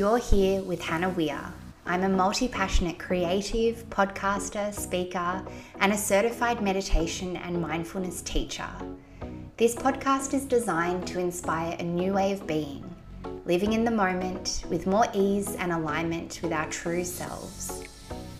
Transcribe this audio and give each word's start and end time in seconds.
You're 0.00 0.16
here 0.16 0.62
with 0.62 0.80
Hannah 0.80 1.10
Weir. 1.10 1.52
I'm 1.84 2.04
a 2.04 2.08
multi 2.08 2.48
passionate 2.48 2.98
creative, 2.98 3.84
podcaster, 3.90 4.72
speaker, 4.72 5.44
and 5.78 5.92
a 5.92 5.96
certified 5.98 6.62
meditation 6.62 7.36
and 7.36 7.60
mindfulness 7.60 8.22
teacher. 8.22 8.66
This 9.58 9.74
podcast 9.74 10.32
is 10.32 10.46
designed 10.46 11.06
to 11.08 11.18
inspire 11.18 11.76
a 11.78 11.82
new 11.82 12.14
way 12.14 12.32
of 12.32 12.46
being, 12.46 12.82
living 13.44 13.74
in 13.74 13.84
the 13.84 13.90
moment 13.90 14.64
with 14.70 14.86
more 14.86 15.04
ease 15.12 15.54
and 15.56 15.70
alignment 15.70 16.40
with 16.42 16.54
our 16.54 16.70
true 16.70 17.04
selves. 17.04 17.84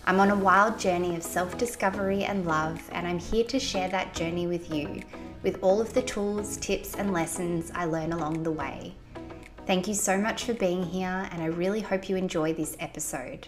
I'm 0.07 0.19
on 0.19 0.31
a 0.31 0.35
wild 0.35 0.79
journey 0.79 1.15
of 1.15 1.21
self 1.21 1.59
discovery 1.59 2.23
and 2.23 2.47
love, 2.47 2.81
and 2.91 3.05
I'm 3.05 3.19
here 3.19 3.45
to 3.45 3.59
share 3.59 3.89
that 3.89 4.15
journey 4.15 4.47
with 4.47 4.73
you 4.73 5.03
with 5.43 5.59
all 5.61 5.79
of 5.79 5.93
the 5.93 6.01
tools, 6.01 6.57
tips, 6.57 6.95
and 6.95 7.13
lessons 7.13 7.71
I 7.75 7.85
learn 7.85 8.13
along 8.13 8.41
the 8.41 8.51
way. 8.51 8.95
Thank 9.67 9.87
you 9.87 9.93
so 9.93 10.17
much 10.17 10.45
for 10.45 10.55
being 10.55 10.83
here, 10.83 11.29
and 11.31 11.41
I 11.41 11.45
really 11.45 11.81
hope 11.81 12.09
you 12.09 12.15
enjoy 12.15 12.51
this 12.51 12.75
episode. 12.79 13.47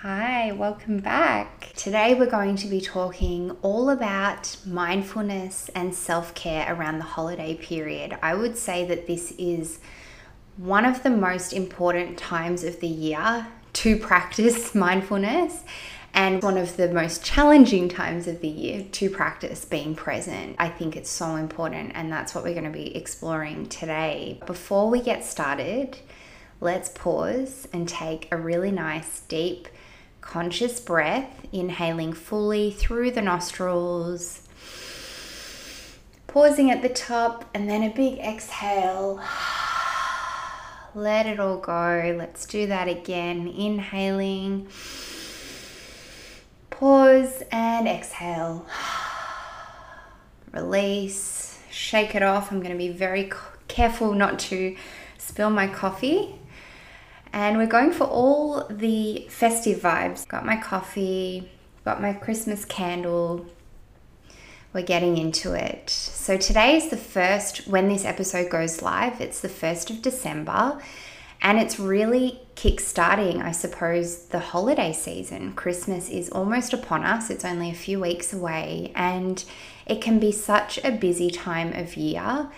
Hi, 0.00 0.52
welcome 0.52 1.00
back. 1.00 1.72
Today 1.76 2.14
we're 2.14 2.30
going 2.30 2.56
to 2.56 2.66
be 2.66 2.80
talking 2.80 3.50
all 3.60 3.90
about 3.90 4.56
mindfulness 4.64 5.68
and 5.74 5.94
self 5.94 6.34
care 6.34 6.74
around 6.74 6.98
the 6.98 7.04
holiday 7.04 7.54
period. 7.54 8.16
I 8.22 8.34
would 8.34 8.56
say 8.56 8.86
that 8.86 9.06
this 9.06 9.32
is 9.32 9.80
one 10.56 10.86
of 10.86 11.02
the 11.02 11.10
most 11.10 11.52
important 11.52 12.16
times 12.16 12.64
of 12.64 12.80
the 12.80 12.88
year 12.88 13.48
to 13.74 13.98
practice 13.98 14.74
mindfulness 14.74 15.62
and 16.14 16.42
one 16.42 16.56
of 16.56 16.76
the 16.76 16.88
most 16.92 17.24
challenging 17.24 17.88
times 17.88 18.26
of 18.26 18.40
the 18.40 18.48
year 18.48 18.84
to 18.92 19.10
practice 19.10 19.64
being 19.64 19.94
present. 19.94 20.56
I 20.58 20.68
think 20.68 20.96
it's 20.96 21.10
so 21.10 21.36
important, 21.36 21.92
and 21.94 22.12
that's 22.12 22.34
what 22.34 22.44
we're 22.44 22.54
going 22.54 22.64
to 22.64 22.70
be 22.70 22.96
exploring 22.96 23.68
today. 23.68 24.40
Before 24.46 24.90
we 24.90 25.00
get 25.00 25.24
started, 25.24 25.98
let's 26.60 26.88
pause 26.88 27.68
and 27.72 27.88
take 27.88 28.28
a 28.32 28.36
really 28.36 28.72
nice, 28.72 29.20
deep, 29.20 29.68
conscious 30.20 30.80
breath, 30.80 31.46
inhaling 31.52 32.12
fully 32.12 32.70
through 32.70 33.12
the 33.12 33.22
nostrils. 33.22 34.42
Pausing 36.26 36.70
at 36.70 36.82
the 36.82 36.90
top 36.90 37.48
and 37.54 37.70
then 37.70 37.82
a 37.82 37.90
big 37.90 38.18
exhale. 38.18 39.22
Let 40.94 41.26
it 41.26 41.40
all 41.40 41.58
go. 41.58 42.14
Let's 42.18 42.44
do 42.44 42.66
that 42.66 42.88
again. 42.88 43.48
Inhaling. 43.48 44.68
Pause 46.78 47.42
and 47.50 47.88
exhale. 47.88 48.64
Release. 50.52 51.58
Shake 51.72 52.14
it 52.14 52.22
off. 52.22 52.52
I'm 52.52 52.60
going 52.60 52.70
to 52.70 52.78
be 52.78 52.90
very 52.90 53.32
careful 53.66 54.12
not 54.12 54.38
to 54.38 54.76
spill 55.16 55.50
my 55.50 55.66
coffee. 55.66 56.36
And 57.32 57.58
we're 57.58 57.66
going 57.66 57.90
for 57.90 58.04
all 58.04 58.64
the 58.70 59.26
festive 59.28 59.80
vibes. 59.80 60.28
Got 60.28 60.46
my 60.46 60.56
coffee, 60.56 61.50
got 61.84 62.00
my 62.00 62.12
Christmas 62.12 62.64
candle, 62.64 63.44
we're 64.72 64.82
getting 64.82 65.18
into 65.18 65.54
it. 65.54 65.90
So 65.90 66.36
today 66.36 66.76
is 66.76 66.90
the 66.90 66.96
first, 66.96 67.66
when 67.66 67.88
this 67.88 68.04
episode 68.04 68.50
goes 68.50 68.82
live, 68.82 69.20
it's 69.20 69.40
the 69.40 69.48
1st 69.48 69.90
of 69.90 70.02
December. 70.02 70.80
And 71.40 71.58
it's 71.58 71.78
really 71.78 72.40
kick-starting, 72.56 73.40
I 73.40 73.52
suppose, 73.52 74.26
the 74.26 74.40
holiday 74.40 74.92
season. 74.92 75.52
Christmas 75.52 76.08
is 76.08 76.30
almost 76.30 76.72
upon 76.72 77.04
us. 77.04 77.30
It's 77.30 77.44
only 77.44 77.70
a 77.70 77.74
few 77.74 78.00
weeks 78.00 78.32
away. 78.32 78.92
And 78.96 79.44
it 79.86 80.00
can 80.00 80.18
be 80.18 80.32
such 80.32 80.78
a 80.84 80.90
busy 80.90 81.30
time 81.30 81.72
of 81.72 81.96
year 81.96 82.50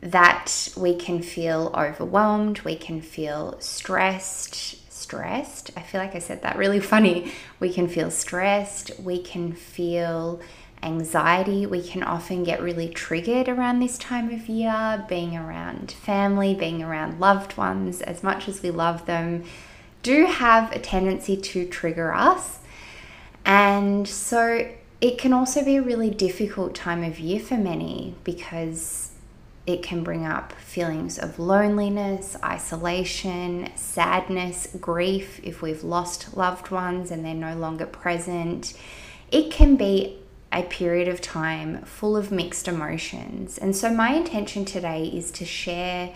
that 0.00 0.68
we 0.76 0.94
can 0.94 1.22
feel 1.22 1.72
overwhelmed, 1.74 2.60
we 2.60 2.76
can 2.76 3.00
feel 3.00 3.56
stressed. 3.60 4.92
Stressed? 4.92 5.70
I 5.76 5.80
feel 5.80 6.00
like 6.00 6.14
I 6.14 6.18
said 6.20 6.42
that 6.42 6.56
really 6.56 6.80
funny. 6.94 7.32
We 7.60 7.72
can 7.72 7.88
feel 7.88 8.10
stressed, 8.10 8.98
we 9.00 9.20
can 9.20 9.52
feel 9.52 10.40
anxiety. 10.82 11.66
We 11.66 11.82
can 11.82 12.02
often 12.02 12.44
get 12.44 12.62
really 12.62 12.88
triggered 12.88 13.48
around 13.48 13.80
this 13.80 13.98
time 13.98 14.30
of 14.30 14.48
year, 14.48 15.04
being 15.08 15.36
around 15.36 15.92
family, 15.92 16.54
being 16.54 16.82
around 16.82 17.20
loved 17.20 17.56
ones, 17.56 18.00
as 18.02 18.22
much 18.22 18.48
as 18.48 18.62
we 18.62 18.70
love 18.70 19.06
them, 19.06 19.44
do 20.02 20.26
have 20.26 20.72
a 20.72 20.78
tendency 20.78 21.36
to 21.36 21.66
trigger 21.66 22.12
us. 22.12 22.60
And 23.44 24.06
so 24.06 24.70
it 25.00 25.18
can 25.18 25.32
also 25.32 25.64
be 25.64 25.76
a 25.76 25.82
really 25.82 26.10
difficult 26.10 26.74
time 26.74 27.04
of 27.04 27.18
year 27.18 27.40
for 27.40 27.56
many 27.56 28.14
because 28.24 29.12
it 29.66 29.82
can 29.82 30.02
bring 30.02 30.24
up 30.24 30.52
feelings 30.52 31.18
of 31.18 31.38
loneliness, 31.38 32.36
isolation, 32.42 33.68
sadness, 33.76 34.66
grief 34.80 35.40
if 35.42 35.60
we've 35.60 35.84
lost 35.84 36.36
loved 36.36 36.70
ones 36.70 37.10
and 37.10 37.24
they're 37.24 37.34
no 37.34 37.54
longer 37.54 37.84
present. 37.84 38.72
It 39.30 39.50
can 39.50 39.76
be 39.76 40.18
a 40.52 40.62
period 40.62 41.08
of 41.08 41.20
time 41.20 41.82
full 41.82 42.16
of 42.16 42.30
mixed 42.30 42.68
emotions. 42.68 43.58
And 43.58 43.74
so, 43.76 43.92
my 43.92 44.14
intention 44.14 44.64
today 44.64 45.04
is 45.06 45.30
to 45.32 45.44
share 45.44 46.12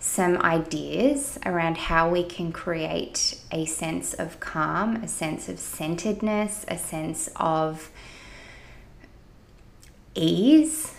some 0.00 0.38
ideas 0.38 1.38
around 1.44 1.76
how 1.76 2.08
we 2.08 2.24
can 2.24 2.52
create 2.52 3.38
a 3.52 3.66
sense 3.66 4.14
of 4.14 4.40
calm, 4.40 4.96
a 4.96 5.08
sense 5.08 5.48
of 5.48 5.58
centeredness, 5.58 6.64
a 6.68 6.78
sense 6.78 7.28
of 7.36 7.90
ease 10.14 10.94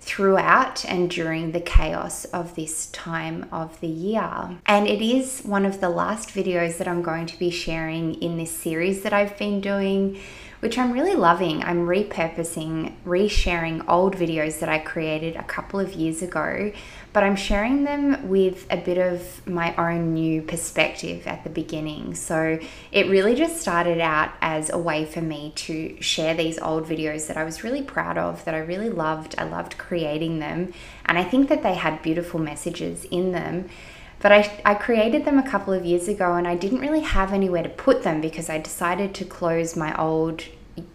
throughout 0.00 0.84
and 0.84 1.08
during 1.08 1.52
the 1.52 1.60
chaos 1.60 2.26
of 2.26 2.54
this 2.56 2.86
time 2.86 3.48
of 3.50 3.80
the 3.80 3.88
year. 3.88 4.58
And 4.66 4.86
it 4.86 5.00
is 5.00 5.40
one 5.40 5.64
of 5.64 5.80
the 5.80 5.88
last 5.88 6.28
videos 6.28 6.76
that 6.76 6.86
I'm 6.86 7.02
going 7.02 7.26
to 7.26 7.38
be 7.38 7.50
sharing 7.50 8.14
in 8.22 8.36
this 8.36 8.50
series 8.50 9.02
that 9.02 9.14
I've 9.14 9.38
been 9.38 9.60
doing 9.62 10.18
which 10.64 10.78
I'm 10.78 10.92
really 10.92 11.14
loving. 11.14 11.62
I'm 11.62 11.86
repurposing, 11.86 12.94
resharing 13.04 13.86
old 13.86 14.16
videos 14.16 14.60
that 14.60 14.68
I 14.70 14.78
created 14.78 15.36
a 15.36 15.42
couple 15.42 15.78
of 15.78 15.92
years 15.92 16.22
ago, 16.22 16.72
but 17.12 17.22
I'm 17.22 17.36
sharing 17.36 17.84
them 17.84 18.30
with 18.30 18.66
a 18.70 18.78
bit 18.78 18.96
of 18.96 19.46
my 19.46 19.76
own 19.76 20.14
new 20.14 20.40
perspective 20.40 21.26
at 21.26 21.44
the 21.44 21.50
beginning. 21.50 22.14
So 22.14 22.58
it 22.92 23.10
really 23.10 23.34
just 23.34 23.60
started 23.60 24.00
out 24.00 24.30
as 24.40 24.70
a 24.70 24.78
way 24.78 25.04
for 25.04 25.20
me 25.20 25.52
to 25.56 26.00
share 26.00 26.32
these 26.34 26.58
old 26.58 26.86
videos 26.86 27.26
that 27.26 27.36
I 27.36 27.44
was 27.44 27.62
really 27.62 27.82
proud 27.82 28.16
of, 28.16 28.42
that 28.46 28.54
I 28.54 28.60
really 28.60 28.88
loved. 28.88 29.34
I 29.36 29.44
loved 29.44 29.76
creating 29.76 30.38
them, 30.38 30.72
and 31.04 31.18
I 31.18 31.24
think 31.24 31.50
that 31.50 31.62
they 31.62 31.74
had 31.74 32.00
beautiful 32.00 32.40
messages 32.40 33.04
in 33.10 33.32
them. 33.32 33.68
But 34.24 34.32
I, 34.32 34.62
I 34.64 34.74
created 34.74 35.26
them 35.26 35.38
a 35.38 35.46
couple 35.46 35.74
of 35.74 35.84
years 35.84 36.08
ago 36.08 36.32
and 36.36 36.48
I 36.48 36.54
didn't 36.54 36.78
really 36.78 37.02
have 37.02 37.30
anywhere 37.30 37.62
to 37.62 37.68
put 37.68 38.04
them 38.04 38.22
because 38.22 38.48
I 38.48 38.56
decided 38.56 39.14
to 39.16 39.24
close 39.26 39.76
my 39.76 39.94
old, 40.00 40.44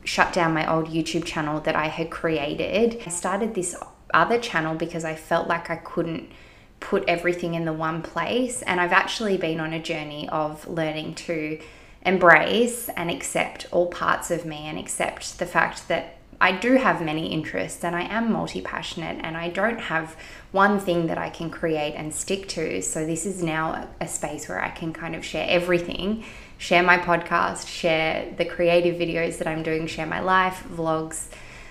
shut 0.03 0.34
down 0.34 0.56
my 0.56 0.67
old 0.67 0.88
YouTube 0.88 1.25
channel 1.25 1.59
that 1.62 1.75
I 1.75 1.89
had 1.89 2.09
created. 2.09 3.03
I 3.06 3.09
started 3.09 3.53
this 3.53 3.75
other 4.16 4.39
channel 4.39 4.73
because 4.73 5.06
I 5.06 5.13
felt 5.13 5.47
like 5.47 5.69
I 5.69 5.75
couldn't 5.75 6.31
put 6.79 7.03
everything 7.07 7.53
in 7.53 7.66
the 7.66 7.72
one 7.72 8.01
place. 8.01 8.63
And 8.63 8.81
I've 8.81 8.94
actually 8.94 9.38
been 9.38 9.59
on 9.59 9.73
a 9.73 9.79
journey 9.79 10.28
of 10.29 10.68
learning 10.68 11.13
to 11.28 11.59
embrace 12.01 12.89
and 12.97 13.12
accept 13.12 13.68
all 13.69 13.91
parts 13.91 14.31
of 14.31 14.44
me 14.44 14.66
and 14.66 14.79
accept 14.79 15.38
the 15.38 15.45
fact 15.45 15.88
that 15.88 16.18
I 16.41 16.53
do 16.53 16.75
have 16.75 17.01
many 17.01 17.33
interests 17.33 17.83
and 17.83 17.95
I 17.95 18.03
am 18.03 18.31
multi 18.31 18.61
passionate 18.61 19.19
and 19.23 19.35
I 19.35 19.50
don't 19.50 19.79
have 19.79 20.16
one 20.51 20.79
thing 20.79 21.07
that 21.07 21.17
I 21.17 21.29
can 21.29 21.50
create 21.50 21.95
and 21.95 22.13
stick 22.13 22.47
to. 22.50 22.81
So, 22.81 23.05
this 23.05 23.25
is 23.25 23.44
now 23.44 23.89
a 24.00 24.07
space 24.07 24.47
where 24.47 24.61
I 24.61 24.69
can 24.69 24.94
kind 24.94 25.16
of 25.16 25.25
share 25.25 25.45
everything 25.50 26.23
share 26.59 26.83
my 26.83 26.97
podcast, 26.97 27.67
share 27.67 28.31
the 28.38 28.45
creative 28.45 28.95
videos 28.95 29.39
that 29.39 29.47
I'm 29.47 29.63
doing, 29.63 29.88
share 29.88 30.05
my 30.05 30.19
life, 30.19 30.63
vlogs, 30.69 31.29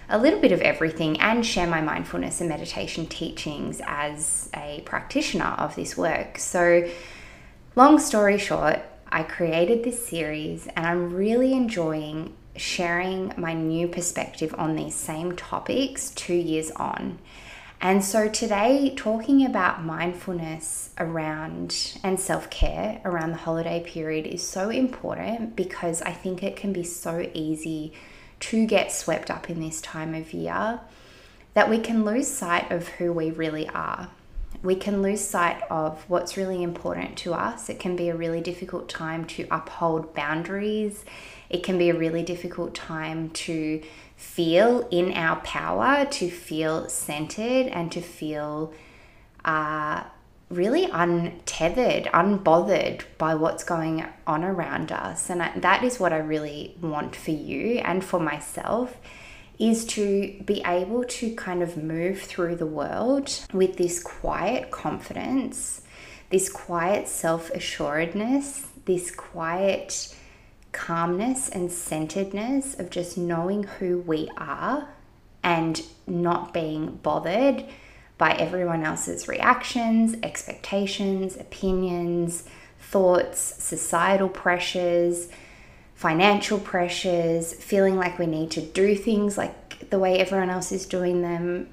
a 0.09 0.19
little 0.19 0.41
bit 0.41 0.51
of 0.51 0.62
everything, 0.62 1.21
and 1.21 1.45
share 1.45 1.67
my 1.67 1.83
mindfulness 1.83 2.41
and 2.41 2.49
meditation 2.49 3.06
teachings 3.06 3.83
as 3.85 4.49
a 4.55 4.83
practitioner 4.87 5.55
of 5.59 5.77
this 5.77 5.97
work. 5.97 6.39
So, 6.39 6.89
long 7.77 7.99
story 7.99 8.39
short, 8.39 8.81
I 9.12 9.23
created 9.23 9.85
this 9.85 10.09
series 10.09 10.67
and 10.75 10.87
I'm 10.87 11.15
really 11.15 11.53
enjoying 11.53 12.35
sharing 12.58 13.32
my 13.37 13.55
new 13.55 13.88
perspective 13.88 14.55
on 14.58 14.76
these 14.76 14.94
same 14.94 15.37
topics 15.37 16.10
two 16.10 16.34
years 16.34 16.70
on. 16.72 17.19
And 17.81 18.05
so 18.05 18.28
today, 18.28 18.93
talking 18.96 19.46
about 19.46 19.84
mindfulness 19.84 20.90
around 20.99 21.96
and 22.02 22.19
self 22.19 22.50
care 22.50 23.00
around 23.05 23.31
the 23.31 23.37
holiday 23.37 23.84
period 23.87 24.26
is 24.26 24.46
so 24.46 24.69
important 24.69 25.55
because 25.55 26.02
I 26.02 26.10
think 26.10 26.43
it 26.43 26.56
can 26.56 26.72
be 26.72 26.82
so 26.82 27.31
easy 27.34 27.93
to 28.40 28.66
get 28.66 28.90
swept 28.90 29.31
up 29.31 29.49
in 29.49 29.60
this 29.60 29.81
time 29.81 30.14
of 30.14 30.32
year 30.32 30.81
that 31.55 31.70
we 31.70 31.78
can 31.78 32.05
lose 32.05 32.28
sight 32.28 32.70
of 32.72 32.88
who 32.88 33.12
we 33.12 33.31
really 33.31 33.69
are. 33.69 34.08
We 34.62 34.75
can 34.75 35.02
lose 35.02 35.20
sight 35.20 35.62
of 35.70 36.05
what's 36.08 36.37
really 36.37 36.64
important 36.64 37.16
to 37.19 37.32
us. 37.32 37.69
It 37.69 37.78
can 37.78 37.94
be 37.94 38.08
a 38.08 38.16
really 38.16 38.40
difficult 38.40 38.88
time 38.88 39.25
to 39.26 39.46
uphold 39.52 40.14
boundaries 40.14 41.05
it 41.50 41.62
can 41.62 41.79
be 41.79 41.91
a 41.91 41.97
really 41.97 42.23
difficult 42.23 42.75
time 42.75 43.31
to 43.31 43.83
feel 44.17 44.87
in 44.91 45.12
our 45.12 45.37
power, 45.41 46.05
to 46.05 46.31
feel 46.31 46.89
centered, 46.89 47.69
and 47.69 47.91
to 47.93 48.00
feel 48.00 48.73
uh, 49.45 50.03
really 50.50 50.85
untethered, 50.85 52.05
unbothered 52.06 53.03
by 53.19 53.35
what's 53.35 53.65
going 53.65 54.05
on 54.27 54.45
around 54.45 54.91
us. 54.91 55.31
And 55.31 55.43
I, 55.43 55.59
that 55.59 55.85
is 55.85 56.00
what 56.00 56.12
I 56.12 56.19
really 56.19 56.77
want 56.81 57.15
for 57.15 57.31
you 57.31 57.79
and 57.79 58.05
for 58.05 58.19
myself 58.19 58.97
is 59.59 59.85
to 59.85 60.41
be 60.44 60.62
able 60.65 61.05
to 61.05 61.35
kind 61.35 61.62
of 61.62 61.77
move 61.77 62.21
through 62.21 62.56
the 62.56 62.67
world 62.67 63.41
with 63.53 63.77
this 63.77 64.03
quiet 64.03 64.71
confidence, 64.71 65.83
this 66.31 66.49
quiet 66.49 67.09
self 67.09 67.51
assuredness, 67.51 68.67
this 68.85 69.11
quiet 69.11 70.15
calmness 70.79 71.49
and 71.49 71.73
centeredness 71.73 72.79
of 72.79 72.89
just 72.89 73.19
knowing 73.19 73.65
who 73.65 73.99
we 73.99 74.31
are 74.37 74.89
and 75.43 75.83
not 76.07 76.55
being 76.55 76.97
bothered 77.03 77.65
by 78.17 78.31
everyone 78.35 78.85
else's 78.85 79.27
reactions, 79.27 80.15
expectations, 80.23 81.37
opinions, 81.37 82.45
thoughts, 82.79 83.41
societal 83.41 84.29
pressures, 84.29 85.29
financial 85.97 86.61
pressures, 86.61 87.55
feeling 87.55 87.97
like 87.97 88.17
we 88.21 88.27
need 88.27 88.53
to 88.53 88.61
do 88.61 88.95
things 88.95 89.37
like 89.37 89.91
the 89.91 89.99
way 89.99 90.19
everyone 90.19 90.49
else 90.49 90.71
is 90.71 90.87
doing 90.87 91.23
them. 91.23 91.69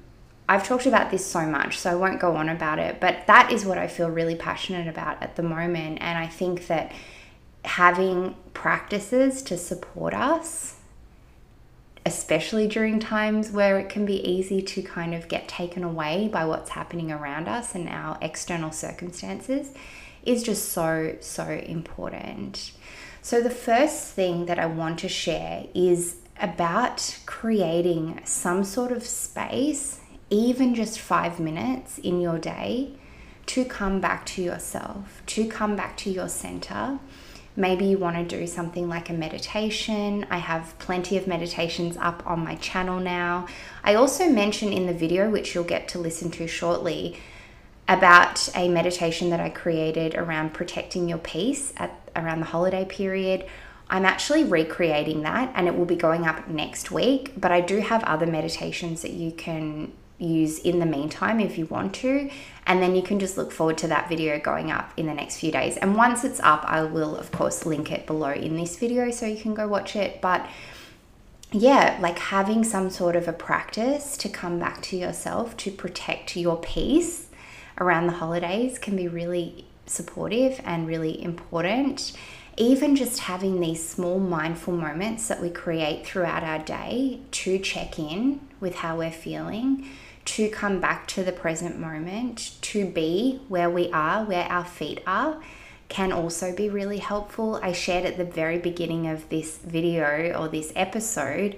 I've 0.48 0.66
talked 0.66 0.86
about 0.86 1.12
this 1.12 1.24
so 1.24 1.46
much, 1.46 1.78
so 1.78 1.92
I 1.92 1.94
won't 1.94 2.20
go 2.20 2.34
on 2.34 2.48
about 2.48 2.80
it, 2.80 3.00
but 3.00 3.26
that 3.28 3.52
is 3.52 3.64
what 3.64 3.78
I 3.78 3.86
feel 3.86 4.10
really 4.10 4.34
passionate 4.34 4.88
about 4.88 5.22
at 5.22 5.36
the 5.36 5.44
moment. 5.44 5.98
And 6.00 6.18
I 6.18 6.26
think 6.26 6.66
that 6.66 6.90
having 7.66 8.34
practices 8.54 9.42
to 9.42 9.58
support 9.58 10.14
us 10.14 10.76
especially 12.06 12.68
during 12.68 13.00
times 13.00 13.50
where 13.50 13.80
it 13.80 13.88
can 13.88 14.06
be 14.06 14.26
easy 14.26 14.62
to 14.62 14.80
kind 14.80 15.12
of 15.12 15.26
get 15.26 15.48
taken 15.48 15.82
away 15.82 16.28
by 16.28 16.44
what's 16.44 16.70
happening 16.70 17.10
around 17.10 17.48
us 17.48 17.74
and 17.74 17.88
our 17.88 18.16
external 18.22 18.70
circumstances, 18.70 19.72
is 20.24 20.44
just 20.44 20.68
so, 20.68 21.16
so 21.20 21.44
important. 21.48 22.70
So, 23.22 23.40
the 23.40 23.50
first 23.50 24.12
thing 24.12 24.46
that 24.46 24.56
I 24.56 24.66
want 24.66 25.00
to 25.00 25.08
share 25.08 25.66
is 25.74 26.18
about 26.40 27.18
creating 27.26 28.20
some 28.24 28.62
sort 28.62 28.92
of 28.92 29.04
space, 29.04 30.00
even 30.30 30.76
just 30.76 31.00
five 31.00 31.40
minutes 31.40 31.98
in 31.98 32.20
your 32.20 32.38
day, 32.38 32.92
to 33.46 33.64
come 33.64 34.00
back 34.00 34.24
to 34.26 34.42
yourself, 34.42 35.22
to 35.26 35.48
come 35.48 35.74
back 35.74 35.96
to 35.98 36.10
your 36.10 36.28
center 36.28 37.00
Maybe 37.56 37.86
you 37.86 37.98
want 37.98 38.16
to 38.16 38.38
do 38.38 38.46
something 38.46 38.88
like 38.88 39.08
a 39.08 39.14
meditation. 39.14 40.26
I 40.30 40.38
have 40.38 40.78
plenty 40.78 41.16
of 41.16 41.26
meditations 41.26 41.96
up 41.96 42.22
on 42.26 42.44
my 42.44 42.56
channel 42.56 43.00
now. 43.00 43.46
I 43.82 43.94
also 43.94 44.28
mentioned 44.28 44.74
in 44.74 44.86
the 44.86 44.92
video, 44.92 45.30
which 45.30 45.54
you'll 45.54 45.64
get 45.64 45.88
to 45.88 45.98
listen 45.98 46.30
to 46.32 46.46
shortly, 46.46 47.18
about 47.88 48.48
a 48.54 48.68
meditation 48.68 49.30
that 49.30 49.40
I 49.40 49.48
created 49.48 50.14
around 50.14 50.52
protecting 50.52 51.08
your 51.08 51.18
peace 51.18 51.72
at 51.76 51.92
around 52.14 52.40
the 52.40 52.46
holiday 52.46 52.84
period. 52.84 53.46
I'm 53.88 54.04
actually 54.04 54.44
recreating 54.44 55.22
that 55.22 55.52
and 55.54 55.68
it 55.68 55.76
will 55.76 55.84
be 55.84 55.96
going 55.96 56.26
up 56.26 56.48
next 56.48 56.90
week, 56.90 57.32
but 57.36 57.52
I 57.52 57.60
do 57.60 57.78
have 57.78 58.02
other 58.04 58.26
meditations 58.26 59.02
that 59.02 59.12
you 59.12 59.30
can 59.30 59.92
use 60.18 60.58
in 60.60 60.78
the 60.78 60.86
meantime 60.86 61.40
if 61.40 61.58
you 61.58 61.66
want 61.66 61.94
to. 61.94 62.30
And 62.66 62.82
then 62.82 62.96
you 62.96 63.02
can 63.02 63.20
just 63.20 63.36
look 63.36 63.52
forward 63.52 63.78
to 63.78 63.88
that 63.88 64.08
video 64.08 64.38
going 64.40 64.70
up 64.70 64.92
in 64.96 65.06
the 65.06 65.14
next 65.14 65.38
few 65.38 65.52
days. 65.52 65.76
And 65.76 65.94
once 65.94 66.24
it's 66.24 66.40
up, 66.40 66.64
I 66.66 66.82
will, 66.82 67.16
of 67.16 67.30
course, 67.30 67.64
link 67.64 67.92
it 67.92 68.06
below 68.06 68.32
in 68.32 68.56
this 68.56 68.76
video 68.76 69.10
so 69.10 69.26
you 69.26 69.40
can 69.40 69.54
go 69.54 69.68
watch 69.68 69.94
it. 69.94 70.20
But 70.20 70.48
yeah, 71.52 71.98
like 72.00 72.18
having 72.18 72.64
some 72.64 72.90
sort 72.90 73.14
of 73.14 73.28
a 73.28 73.32
practice 73.32 74.16
to 74.18 74.28
come 74.28 74.58
back 74.58 74.82
to 74.82 74.96
yourself 74.96 75.56
to 75.58 75.70
protect 75.70 76.36
your 76.36 76.56
peace 76.56 77.28
around 77.78 78.06
the 78.06 78.14
holidays 78.14 78.78
can 78.78 78.96
be 78.96 79.06
really 79.06 79.66
supportive 79.86 80.60
and 80.64 80.88
really 80.88 81.22
important. 81.22 82.12
Even 82.56 82.96
just 82.96 83.20
having 83.20 83.60
these 83.60 83.86
small 83.86 84.18
mindful 84.18 84.74
moments 84.74 85.28
that 85.28 85.40
we 85.40 85.50
create 85.50 86.06
throughout 86.06 86.42
our 86.42 86.58
day 86.58 87.20
to 87.30 87.58
check 87.58 87.98
in 87.98 88.40
with 88.60 88.76
how 88.76 88.96
we're 88.96 89.10
feeling 89.10 89.86
to 90.26 90.48
come 90.48 90.80
back 90.80 91.06
to 91.08 91.24
the 91.24 91.32
present 91.32 91.78
moment, 91.78 92.56
to 92.60 92.84
be 92.84 93.40
where 93.48 93.70
we 93.70 93.90
are, 93.92 94.24
where 94.24 94.44
our 94.44 94.64
feet 94.64 95.02
are, 95.06 95.40
can 95.88 96.12
also 96.12 96.54
be 96.54 96.68
really 96.68 96.98
helpful. 96.98 97.60
I 97.62 97.72
shared 97.72 98.04
at 98.04 98.16
the 98.16 98.24
very 98.24 98.58
beginning 98.58 99.06
of 99.06 99.28
this 99.28 99.58
video 99.58 100.32
or 100.38 100.48
this 100.48 100.72
episode. 100.74 101.56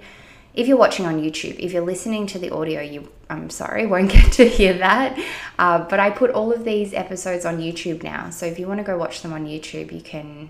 If 0.53 0.67
you're 0.67 0.77
watching 0.77 1.05
on 1.05 1.21
YouTube, 1.21 1.57
if 1.59 1.73
you're 1.73 1.85
listening 1.85 2.27
to 2.27 2.39
the 2.39 2.51
audio, 2.51 2.81
you 2.81 3.09
I'm 3.29 3.49
sorry, 3.49 3.85
won't 3.87 4.11
get 4.11 4.31
to 4.33 4.47
hear 4.47 4.73
that. 4.77 5.19
Uh, 5.57 5.79
but 5.87 5.99
I 5.99 6.11
put 6.11 6.31
all 6.31 6.51
of 6.51 6.63
these 6.63 6.93
episodes 6.93 7.45
on 7.45 7.57
YouTube 7.59 8.03
now, 8.03 8.29
so 8.29 8.45
if 8.45 8.59
you 8.59 8.67
want 8.67 8.79
to 8.79 8.83
go 8.83 8.97
watch 8.97 9.21
them 9.21 9.33
on 9.33 9.45
YouTube, 9.45 9.91
you 9.91 10.01
can 10.01 10.49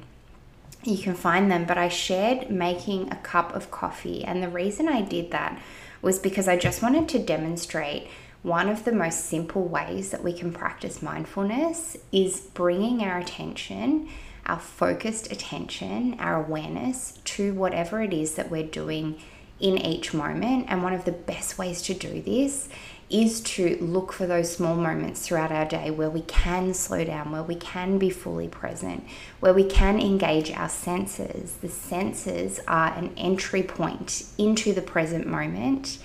you 0.84 0.98
can 0.98 1.14
find 1.14 1.52
them. 1.52 1.66
But 1.66 1.78
I 1.78 1.90
shared 1.90 2.50
making 2.50 3.12
a 3.12 3.16
cup 3.18 3.56
of 3.56 3.72
coffee, 3.72 4.24
and 4.26 4.44
the 4.44 4.50
reason 4.50 4.90
I 4.90 5.02
did 5.02 5.32
that 5.32 5.62
was 6.02 6.20
because 6.20 6.48
I 6.48 6.58
just 6.58 6.82
wanted 6.82 7.10
to 7.10 7.20
demonstrate 7.20 8.08
one 8.42 8.70
of 8.70 8.86
the 8.86 8.92
most 8.92 9.26
simple 9.26 9.66
ways 9.66 10.12
that 10.12 10.24
we 10.24 10.34
can 10.34 10.54
practice 10.54 11.02
mindfulness 11.02 11.98
is 12.12 12.40
bringing 12.40 13.02
our 13.02 13.18
attention, 13.18 14.08
our 14.46 14.60
focused 14.60 15.32
attention, 15.32 16.16
our 16.20 16.44
awareness 16.44 17.20
to 17.26 17.54
whatever 17.54 18.02
it 18.02 18.14
is 18.14 18.36
that 18.36 18.50
we're 18.50 18.64
doing 18.64 19.20
in 19.60 19.78
each 19.78 20.14
moment. 20.14 20.66
And 20.70 20.84
one 20.84 20.94
of 20.94 21.04
the 21.04 21.12
best 21.12 21.58
ways 21.58 21.82
to 21.84 21.94
do 21.94 22.22
this 22.22 22.70
is 23.10 23.42
to 23.42 23.78
look 23.82 24.14
for 24.14 24.28
those 24.28 24.52
small 24.56 24.76
moments 24.76 25.26
throughout 25.26 25.52
our 25.52 25.66
day 25.66 25.90
where 25.90 26.10
we 26.10 26.22
can 26.22 26.74
slow 26.74 27.04
down, 27.04 27.32
where 27.32 27.44
we 27.44 27.56
can 27.56 27.98
be 27.98 28.10
fully 28.10 28.48
present, 28.48 29.04
where 29.40 29.54
we 29.54 29.64
can 29.64 30.00
engage 30.00 30.52
our 30.52 30.70
senses. 30.70 31.54
The 31.62 31.70
senses 31.70 32.60
are 32.68 32.94
an 32.94 33.12
entry 33.18 33.64
point 33.64 34.26
into 34.38 34.74
the 34.74 34.82
present 34.82 35.26
moment. 35.26 35.98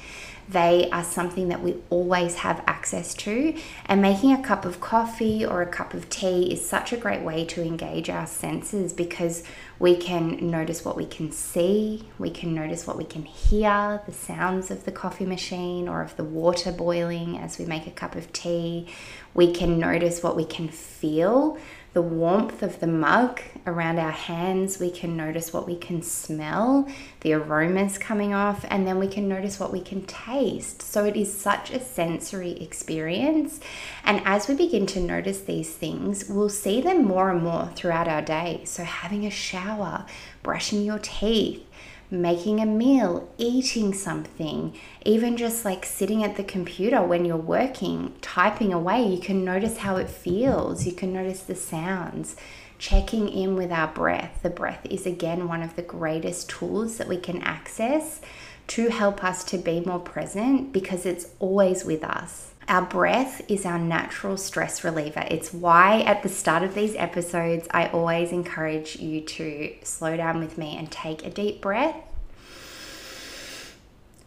They 0.49 0.91
are 0.91 1.05
something 1.05 1.49
that 1.49 1.62
we 1.62 1.76
always 1.88 2.37
have 2.37 2.62
access 2.67 3.14
to, 3.14 3.56
and 3.87 4.02
making 4.02 4.32
a 4.32 4.43
cup 4.43 4.64
of 4.64 4.81
coffee 4.81 5.44
or 5.44 5.62
a 5.62 5.67
cup 5.67 5.94
of 5.94 6.11
tea 6.11 6.52
is 6.52 6.67
such 6.67 6.93
a 6.93 6.96
great 6.96 7.23
way 7.23 7.44
to 7.46 7.62
engage 7.62 8.11
our 8.11 8.26
senses 8.26 8.93
because 8.93 9.43
we 9.79 9.96
can 9.96 10.50
notice 10.50 10.85
what 10.85 10.96
we 10.96 11.06
can 11.06 11.32
see, 11.32 12.08
we 12.19 12.31
can 12.31 12.55
notice 12.55 12.87
what 12.87 12.99
we 12.99 13.05
can 13.05 13.23
hear, 13.23 14.02
the 14.06 14.12
sounds 14.12 14.70
of 14.70 14.85
the 14.85 14.93
coffee 14.93 15.26
machine 15.26 15.88
or 15.88 16.02
of 16.02 16.17
the 16.17 16.25
water 16.25 16.73
boiling 16.73 17.38
as 17.38 17.58
we 17.58 17.64
make 17.64 17.87
a 17.87 17.91
cup 17.91 18.14
of 18.14 18.32
tea. 18.32 18.87
We 19.32 19.52
can 19.52 19.79
notice 19.79 20.23
what 20.23 20.37
we 20.37 20.44
can 20.44 20.69
feel 20.69 21.58
the 21.94 22.02
warmth 22.02 22.62
of 22.62 22.81
the 22.81 22.87
mug 22.88 23.41
around 23.67 23.99
our 23.99 24.11
hands. 24.11 24.81
We 24.81 24.91
can 24.91 25.17
notice 25.17 25.53
what 25.53 25.67
we 25.67 25.77
can 25.77 26.03
smell, 26.03 26.89
the 27.20 27.34
aromas 27.34 27.98
coming 27.98 28.34
off, 28.34 28.65
and 28.69 28.86
then 28.86 28.98
we 28.98 29.06
can 29.06 29.29
notice 29.29 29.60
what 29.60 29.72
we 29.72 29.81
can 29.81 30.05
taste. 30.05 30.82
So 30.82 31.05
it 31.05 31.17
is 31.17 31.32
such 31.32 31.70
a 31.70 31.81
sensory 31.81 32.60
experience. 32.60 33.60
And 34.05 34.20
as 34.24 34.48
we 34.48 34.56
begin 34.56 34.86
to 34.86 35.01
notice 35.01 35.43
these 35.43 35.72
things, 35.72 36.29
we'll 36.29 36.48
see 36.48 36.81
them 36.81 37.05
more 37.05 37.31
and 37.31 37.43
more 37.43 37.70
throughout 37.77 38.08
our 38.08 38.22
day. 38.22 38.63
So 38.65 38.82
having 38.82 39.24
a 39.24 39.31
shower, 39.31 40.05
brushing 40.43 40.82
your 40.82 40.98
teeth, 40.98 41.65
making 42.11 42.61
a 42.61 42.67
meal, 42.67 43.29
eating 43.39 43.93
something, 43.93 44.75
even 45.05 45.37
just 45.37 45.65
like 45.65 45.84
sitting 45.84 46.23
at 46.23 46.37
the 46.37 46.44
computer 46.44 47.03
when 47.03 47.25
you're 47.25 47.37
working, 47.37 48.15
typing 48.20 48.73
away, 48.73 49.03
you 49.06 49.19
can 49.19 49.44
notice 49.44 49.79
how 49.79 49.96
it 49.96 50.08
feels. 50.08 50.87
You 50.87 50.93
can 50.93 51.13
notice 51.13 51.43
the 51.43 51.55
sounds. 51.55 52.37
Checking 52.79 53.29
in 53.29 53.55
with 53.55 53.70
our 53.70 53.89
breath. 53.89 54.41
The 54.43 54.51
breath 54.51 54.84
is 54.91 55.06
again 55.06 55.49
one 55.49 55.63
of 55.63 55.77
the 55.77 55.82
greatest 55.82 56.51
tools 56.51 56.99
that 56.99 57.08
we 57.08 57.17
can 57.17 57.41
access 57.43 58.20
to 58.67 58.89
help 58.89 59.23
us 59.23 59.44
to 59.44 59.58
be 59.58 59.81
more 59.81 60.01
present 60.01 60.73
because 60.73 61.06
it's 61.06 61.29
always 61.39 61.84
with 61.84 62.03
us. 62.03 62.54
Our 62.66 62.82
breath 62.82 63.42
is 63.50 63.66
our 63.66 63.78
natural 63.78 64.38
stress 64.38 64.84
reliever. 64.84 65.24
It's 65.30 65.52
why 65.52 66.00
at 66.02 66.22
the 66.22 66.30
start 66.30 66.62
of 66.62 66.74
these 66.74 66.94
episodes, 66.96 67.68
I 67.70 67.88
always 67.88 68.32
encourage 68.32 68.96
you 68.96 69.20
to 69.20 69.74
slow 69.82 70.16
down 70.16 70.38
with 70.40 70.56
me 70.56 70.76
and 70.76 70.90
take 70.90 71.24
a 71.24 71.30
deep 71.30 71.60
breath. 71.60 71.96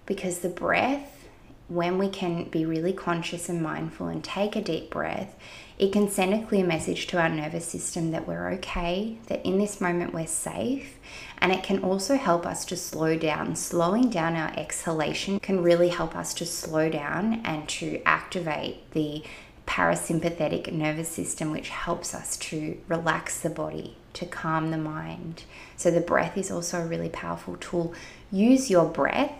Because 0.07 0.39
the 0.39 0.49
breath, 0.49 1.27
when 1.69 1.99
we 1.99 2.09
can 2.09 2.45
be 2.45 2.65
really 2.65 2.95
conscious 2.95 3.51
and 3.51 3.63
mindful 3.63 4.07
and 4.09 4.25
take 4.25 4.57
a 4.57 4.63
deep 4.63 4.89
breath, 4.89 5.35
it 5.79 5.93
can 5.93 6.11
send 6.11 6.35
a 6.35 6.45
clear 6.45 6.65
message 6.65 7.07
to 7.07 7.21
our 7.21 7.29
nervous 7.29 7.65
system 7.65 8.11
that 8.11 8.27
we're 8.27 8.51
okay, 8.51 9.17
that 9.29 9.45
in 9.47 9.59
this 9.59 9.81
moment 9.81 10.13
we're 10.13 10.27
safe, 10.27 10.99
and 11.39 11.53
it 11.53 11.63
can 11.63 11.79
also 11.85 12.17
help 12.17 12.45
us 12.45 12.65
to 12.65 12.77
slow 12.77 13.17
down. 13.17 13.55
Slowing 13.55 14.11
down 14.11 14.35
our 14.35 14.51
exhalation 14.57 15.39
can 15.39 15.63
really 15.63 15.91
help 15.91 16.17
us 16.17 16.35
to 16.35 16.47
slow 16.47 16.91
down 16.91 17.43
and 17.45 17.69
to 17.69 18.03
activate 18.05 18.91
the 18.91 19.23
parasympathetic 19.69 20.73
nervous 20.73 21.09
system, 21.09 21.53
which 21.53 21.69
helps 21.69 22.13
us 22.13 22.37
to 22.39 22.77
relax 22.89 23.41
the 23.41 23.51
body, 23.51 23.97
to 24.15 24.27
calm 24.27 24.73
the 24.73 24.79
mind. 24.79 25.45
So, 25.77 25.93
the 25.93 26.01
breath 26.01 26.37
is 26.37 26.51
also 26.51 26.81
a 26.81 26.87
really 26.87 27.11
powerful 27.11 27.57
tool. 27.57 27.95
Use 28.33 28.69
your 28.69 28.87
breath 28.87 29.33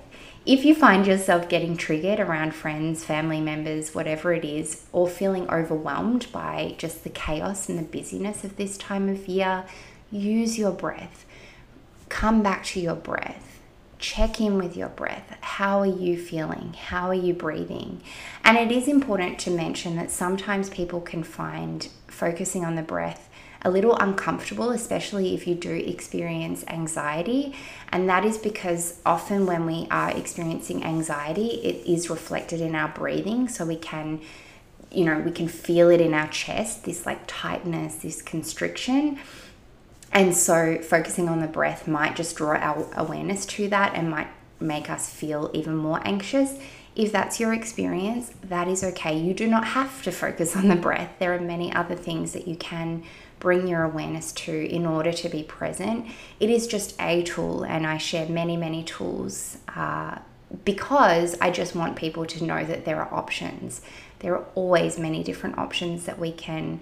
if 0.49 0.65
you 0.65 0.75
find 0.75 1.07
yourself 1.07 1.47
getting 1.51 1.77
triggered 1.77 2.19
around 2.19 2.55
friends, 2.55 3.05
family 3.05 3.39
members, 3.39 3.95
whatever 3.95 4.33
it 4.33 4.47
is, 4.47 4.87
or 4.93 5.07
feeling 5.07 5.49
overwhelmed 5.51 6.27
by 6.33 6.75
just 6.79 7.05
the 7.05 7.11
chaos 7.11 7.69
and 7.69 7.79
the 7.79 7.83
busyness 7.83 8.45
of 8.45 8.57
this 8.57 8.79
time 8.79 9.11
of 9.11 9.29
year, 9.29 9.67
use 10.11 10.57
your 10.57 10.73
breath. 10.73 11.27
Come 12.09 12.43
back 12.43 12.65
to 12.65 12.81
your 12.81 12.95
breath 12.97 13.49
check 13.99 14.41
in 14.41 14.57
with 14.59 14.77
your 14.77 14.89
breath. 14.89 15.37
How 15.41 15.81
are 15.81 15.87
you 15.87 16.17
feeling? 16.17 16.75
How 16.75 17.09
are 17.09 17.15
you 17.15 17.35
breathing? 17.35 18.01
And 18.45 18.57
it 18.57 18.71
is 18.71 18.89
important 18.89 19.39
to 19.41 19.51
mention 19.51 19.97
that 19.97 20.11
sometimes 20.11 20.71
people 20.71 21.01
can 21.01 21.23
find 21.23 21.89
focusing 22.07 22.65
on 22.65 22.77
the 22.77 22.83
breath 22.83 23.28
a 23.63 23.71
little 23.71 23.97
uncomfortable, 23.97 24.71
especially 24.71 25.35
if 25.35 25.47
you 25.47 25.55
do 25.55 25.73
experience 25.73 26.65
anxiety. 26.69 27.55
And 27.91 28.09
that 28.09 28.25
is 28.25 28.39
because 28.39 29.01
often 29.05 29.47
when 29.47 29.67
we 29.67 29.89
are 29.91 30.11
experiencing 30.11 30.85
anxiety, 30.85 31.61
it 31.65 31.87
is 31.87 32.09
reflected 32.09 32.61
in 32.61 32.75
our 32.75 32.89
breathing. 32.89 33.49
So 33.49 33.65
we 33.65 33.77
can, 33.77 34.21
you 34.91 35.05
know, 35.05 35.19
we 35.19 35.33
can 35.33 35.49
feel 35.49 35.91
it 35.91 36.01
in 36.01 36.15
our 36.15 36.29
chest, 36.29 36.85
this 36.85 37.05
like 37.05 37.21
tightness, 37.27 37.97
this 37.97 38.23
constriction. 38.23 39.19
And 40.13 40.35
so 40.37 40.79
focusing 40.79 41.29
on 41.29 41.41
the 41.41 41.47
breath 41.47 41.87
might 41.87 42.17
just 42.17 42.37
draw 42.37 42.57
our 42.57 42.87
awareness 42.97 43.45
to 43.47 43.69
that 43.69 43.95
and 43.95 44.11
might 44.11 44.29
make 44.61 44.89
us 44.89 45.13
feel 45.13 45.51
even 45.53 45.77
more 45.77 46.01
anxious. 46.05 46.55
If 46.99 47.13
that's 47.13 47.39
your 47.39 47.55
experience, 47.55 48.33
that 48.43 48.67
is 48.67 48.83
okay. 48.83 49.17
You 49.17 49.33
do 49.33 49.47
not 49.47 49.65
have 49.67 50.03
to 50.03 50.11
focus 50.11 50.57
on 50.57 50.67
the 50.67 50.75
breath. 50.75 51.13
There 51.21 51.33
are 51.33 51.41
many 51.41 51.73
other 51.73 51.95
things 51.95 52.33
that 52.33 52.49
you 52.49 52.57
can 52.57 53.05
bring 53.39 53.69
your 53.69 53.85
awareness 53.85 54.33
to 54.33 54.69
in 54.69 54.85
order 54.85 55.13
to 55.13 55.29
be 55.29 55.45
present. 55.45 56.07
It 56.41 56.51
is 56.51 56.67
just 56.67 57.01
a 57.01 57.23
tool, 57.23 57.63
and 57.63 57.87
I 57.87 57.99
share 57.99 58.29
many, 58.29 58.57
many 58.57 58.83
tools 58.83 59.59
uh, 59.77 60.19
because 60.65 61.39
I 61.41 61.53
just 61.53 61.77
want 61.77 61.95
people 61.95 62.27
to 62.27 62.45
know 62.45 62.65
that 62.65 62.85
there 62.85 63.01
are 63.01 63.15
options. 63.15 63.81
There 64.19 64.35
are 64.35 64.45
always 64.57 64.99
many 64.99 65.23
different 65.23 65.57
options 65.57 66.05
that 66.07 66.19
we 66.19 66.33
can 66.33 66.81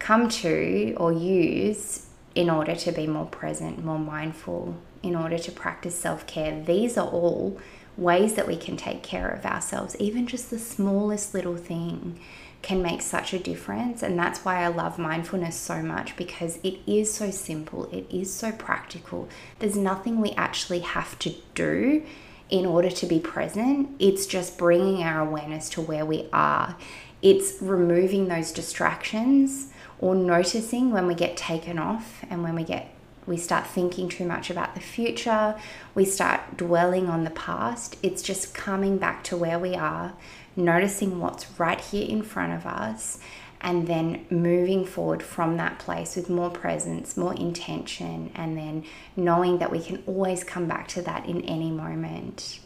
come 0.00 0.28
to 0.28 0.94
or 0.96 1.12
use 1.12 2.08
in 2.34 2.50
order 2.50 2.74
to 2.74 2.90
be 2.90 3.06
more 3.06 3.26
present, 3.26 3.84
more 3.84 4.00
mindful, 4.00 4.74
in 5.04 5.14
order 5.14 5.38
to 5.38 5.52
practice 5.52 5.94
self 5.94 6.26
care. 6.26 6.64
These 6.64 6.98
are 6.98 7.06
all 7.06 7.60
ways 7.96 8.34
that 8.34 8.46
we 8.46 8.56
can 8.56 8.76
take 8.76 9.02
care 9.02 9.28
of 9.28 9.44
ourselves. 9.44 9.96
Even 9.98 10.26
just 10.26 10.50
the 10.50 10.58
smallest 10.58 11.34
little 11.34 11.56
thing 11.56 12.18
can 12.62 12.80
make 12.80 13.02
such 13.02 13.34
a 13.34 13.38
difference. 13.38 14.02
And 14.02 14.18
that's 14.18 14.44
why 14.44 14.62
I 14.62 14.68
love 14.68 14.98
mindfulness 14.98 15.56
so 15.56 15.82
much 15.82 16.16
because 16.16 16.58
it 16.62 16.78
is 16.86 17.12
so 17.12 17.30
simple, 17.30 17.88
it 17.92 18.06
is 18.10 18.32
so 18.32 18.52
practical. 18.52 19.28
There's 19.58 19.76
nothing 19.76 20.20
we 20.20 20.30
actually 20.32 20.80
have 20.80 21.18
to 21.20 21.34
do 21.54 22.04
in 22.52 22.66
order 22.66 22.90
to 22.90 23.06
be 23.06 23.18
present, 23.18 23.88
it's 23.98 24.26
just 24.26 24.58
bringing 24.58 25.02
our 25.02 25.22
awareness 25.22 25.70
to 25.70 25.80
where 25.80 26.04
we 26.04 26.28
are. 26.34 26.76
It's 27.22 27.62
removing 27.62 28.28
those 28.28 28.52
distractions 28.52 29.68
or 29.98 30.14
noticing 30.14 30.90
when 30.90 31.06
we 31.06 31.14
get 31.14 31.34
taken 31.34 31.78
off 31.78 32.22
and 32.28 32.42
when 32.42 32.54
we 32.54 32.62
get 32.62 32.91
we 33.26 33.36
start 33.36 33.66
thinking 33.66 34.08
too 34.08 34.24
much 34.24 34.50
about 34.50 34.74
the 34.74 34.80
future, 34.80 35.54
we 35.94 36.04
start 36.04 36.56
dwelling 36.56 37.08
on 37.08 37.24
the 37.24 37.30
past. 37.30 37.96
It's 38.02 38.22
just 38.22 38.54
coming 38.54 38.98
back 38.98 39.22
to 39.24 39.36
where 39.36 39.58
we 39.58 39.74
are, 39.74 40.14
noticing 40.56 41.20
what's 41.20 41.58
right 41.58 41.80
here 41.80 42.08
in 42.08 42.22
front 42.22 42.52
of 42.52 42.66
us, 42.66 43.18
and 43.60 43.86
then 43.86 44.26
moving 44.28 44.84
forward 44.84 45.22
from 45.22 45.56
that 45.56 45.78
place 45.78 46.16
with 46.16 46.28
more 46.28 46.50
presence, 46.50 47.16
more 47.16 47.34
intention, 47.34 48.32
and 48.34 48.56
then 48.56 48.84
knowing 49.14 49.58
that 49.58 49.70
we 49.70 49.80
can 49.80 50.02
always 50.06 50.42
come 50.42 50.66
back 50.66 50.88
to 50.88 51.02
that 51.02 51.26
in 51.26 51.42
any 51.42 51.70
moment. 51.70 52.58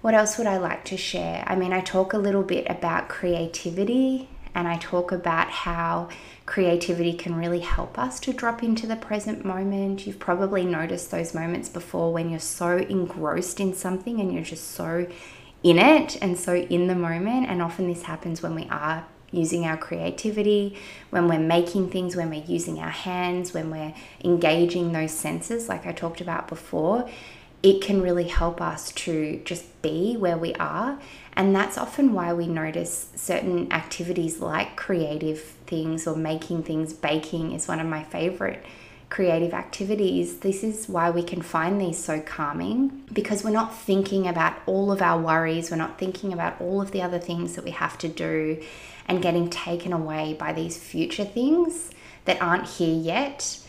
What 0.00 0.14
else 0.14 0.38
would 0.38 0.46
I 0.46 0.58
like 0.58 0.84
to 0.86 0.96
share? 0.96 1.44
I 1.46 1.56
mean, 1.56 1.72
I 1.72 1.80
talk 1.80 2.12
a 2.12 2.18
little 2.18 2.42
bit 2.42 2.66
about 2.68 3.08
creativity 3.08 4.28
and 4.58 4.66
I 4.66 4.76
talk 4.78 5.12
about 5.12 5.48
how 5.50 6.08
creativity 6.44 7.12
can 7.12 7.36
really 7.36 7.60
help 7.60 7.96
us 7.96 8.18
to 8.18 8.32
drop 8.32 8.60
into 8.64 8.88
the 8.88 8.96
present 8.96 9.44
moment. 9.44 10.04
You've 10.04 10.18
probably 10.18 10.64
noticed 10.64 11.12
those 11.12 11.32
moments 11.32 11.68
before 11.68 12.12
when 12.12 12.28
you're 12.28 12.40
so 12.40 12.78
engrossed 12.78 13.60
in 13.60 13.72
something 13.72 14.18
and 14.18 14.32
you're 14.32 14.42
just 14.42 14.72
so 14.72 15.06
in 15.62 15.78
it 15.78 16.20
and 16.20 16.36
so 16.36 16.56
in 16.56 16.88
the 16.88 16.96
moment. 16.96 17.46
And 17.48 17.62
often 17.62 17.86
this 17.86 18.02
happens 18.02 18.42
when 18.42 18.56
we 18.56 18.66
are 18.68 19.06
using 19.30 19.64
our 19.64 19.76
creativity, 19.76 20.76
when 21.10 21.28
we're 21.28 21.38
making 21.38 21.90
things, 21.90 22.16
when 22.16 22.28
we're 22.28 22.42
using 22.42 22.80
our 22.80 22.90
hands, 22.90 23.54
when 23.54 23.70
we're 23.70 23.94
engaging 24.24 24.90
those 24.90 25.12
senses, 25.12 25.68
like 25.68 25.86
I 25.86 25.92
talked 25.92 26.20
about 26.20 26.48
before. 26.48 27.08
It 27.62 27.80
can 27.80 28.02
really 28.02 28.28
help 28.28 28.60
us 28.60 28.92
to 28.92 29.40
just 29.44 29.82
be 29.82 30.16
where 30.16 30.38
we 30.38 30.54
are 30.54 30.98
and 31.38 31.54
that's 31.54 31.78
often 31.78 32.14
why 32.14 32.32
we 32.32 32.48
notice 32.48 33.10
certain 33.14 33.72
activities 33.72 34.40
like 34.40 34.74
creative 34.74 35.40
things 35.40 36.04
or 36.04 36.16
making 36.16 36.64
things. 36.64 36.92
Baking 36.92 37.52
is 37.52 37.68
one 37.68 37.78
of 37.78 37.86
my 37.86 38.02
favorite 38.02 38.64
creative 39.08 39.54
activities. 39.54 40.38
This 40.40 40.64
is 40.64 40.88
why 40.88 41.10
we 41.10 41.22
can 41.22 41.40
find 41.40 41.80
these 41.80 41.96
so 41.96 42.20
calming 42.20 43.04
because 43.12 43.44
we're 43.44 43.50
not 43.50 43.72
thinking 43.72 44.26
about 44.26 44.54
all 44.66 44.90
of 44.90 45.00
our 45.00 45.20
worries, 45.20 45.70
we're 45.70 45.76
not 45.76 45.96
thinking 45.96 46.32
about 46.32 46.60
all 46.60 46.82
of 46.82 46.90
the 46.90 47.02
other 47.02 47.20
things 47.20 47.54
that 47.54 47.64
we 47.64 47.70
have 47.70 47.96
to 47.98 48.08
do 48.08 48.60
and 49.06 49.22
getting 49.22 49.48
taken 49.48 49.92
away 49.92 50.34
by 50.34 50.52
these 50.52 50.76
future 50.76 51.24
things 51.24 51.92
that 52.24 52.42
aren't 52.42 52.66
here 52.66 53.00
yet. 53.00 53.60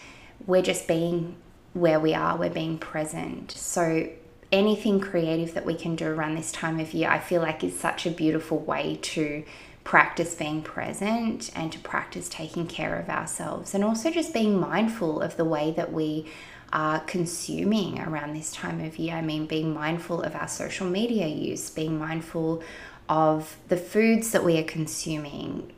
We're 0.48 0.64
just 0.64 0.88
being 0.88 1.36
where 1.74 2.00
we 2.00 2.14
are, 2.14 2.38
we're 2.38 2.50
being 2.50 2.78
present. 2.78 3.52
So 3.52 4.10
anything 4.52 5.00
creative 5.00 5.54
that 5.54 5.66
we 5.66 5.76
can 5.76 5.96
do 5.96 6.08
around 6.08 6.36
this 6.36 6.52
time 6.52 6.80
of 6.80 6.94
year, 6.94 7.10
I 7.10 7.20
feel 7.20 7.42
like 7.42 7.64
is 7.64 7.78
such 7.78 8.06
a 8.06 8.12
beautiful 8.12 8.60
way 8.60 9.00
to 9.02 9.44
practice 9.84 10.36
being 10.36 10.62
present 10.62 11.50
and 11.56 11.72
to 11.72 11.80
practice 11.80 12.30
taking 12.30 12.68
care 12.68 13.00
of 13.00 13.10
ourselves 13.10 13.74
and 13.74 13.84
also 13.84 14.12
just 14.12 14.34
being 14.34 14.60
mindful 14.60 15.22
of 15.22 15.36
the 15.38 15.46
way 15.46 15.72
that 15.72 15.92
we 15.92 16.26
are 16.72 17.00
consuming 17.02 18.00
around 18.00 18.36
this 18.36 18.52
time 18.52 18.80
of 18.82 19.00
year. 19.00 19.16
I 19.16 19.22
mean, 19.22 19.48
being 19.48 19.74
mindful 19.74 20.22
of 20.22 20.36
our 20.36 20.48
social 20.48 20.88
media 20.88 21.28
use, 21.28 21.70
being 21.70 21.98
mindful 21.98 22.62
of 23.08 23.58
the 23.70 23.78
foods 23.78 24.32
that 24.32 24.44
we 24.44 24.60
are 24.60 24.64
consuming, 24.64 25.72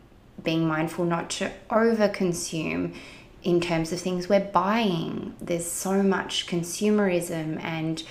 being 0.44 0.68
mindful 0.68 1.06
not 1.06 1.30
to 1.30 1.52
over 1.70 2.10
consume 2.10 2.94
in 3.44 3.60
terms 3.60 3.92
of 3.92 4.00
things 4.00 4.30
we're 4.30 4.40
buying. 4.40 5.36
There's 5.42 5.70
so 5.70 6.04
much 6.04 6.48
consumerism 6.48 7.62
and 7.64 8.04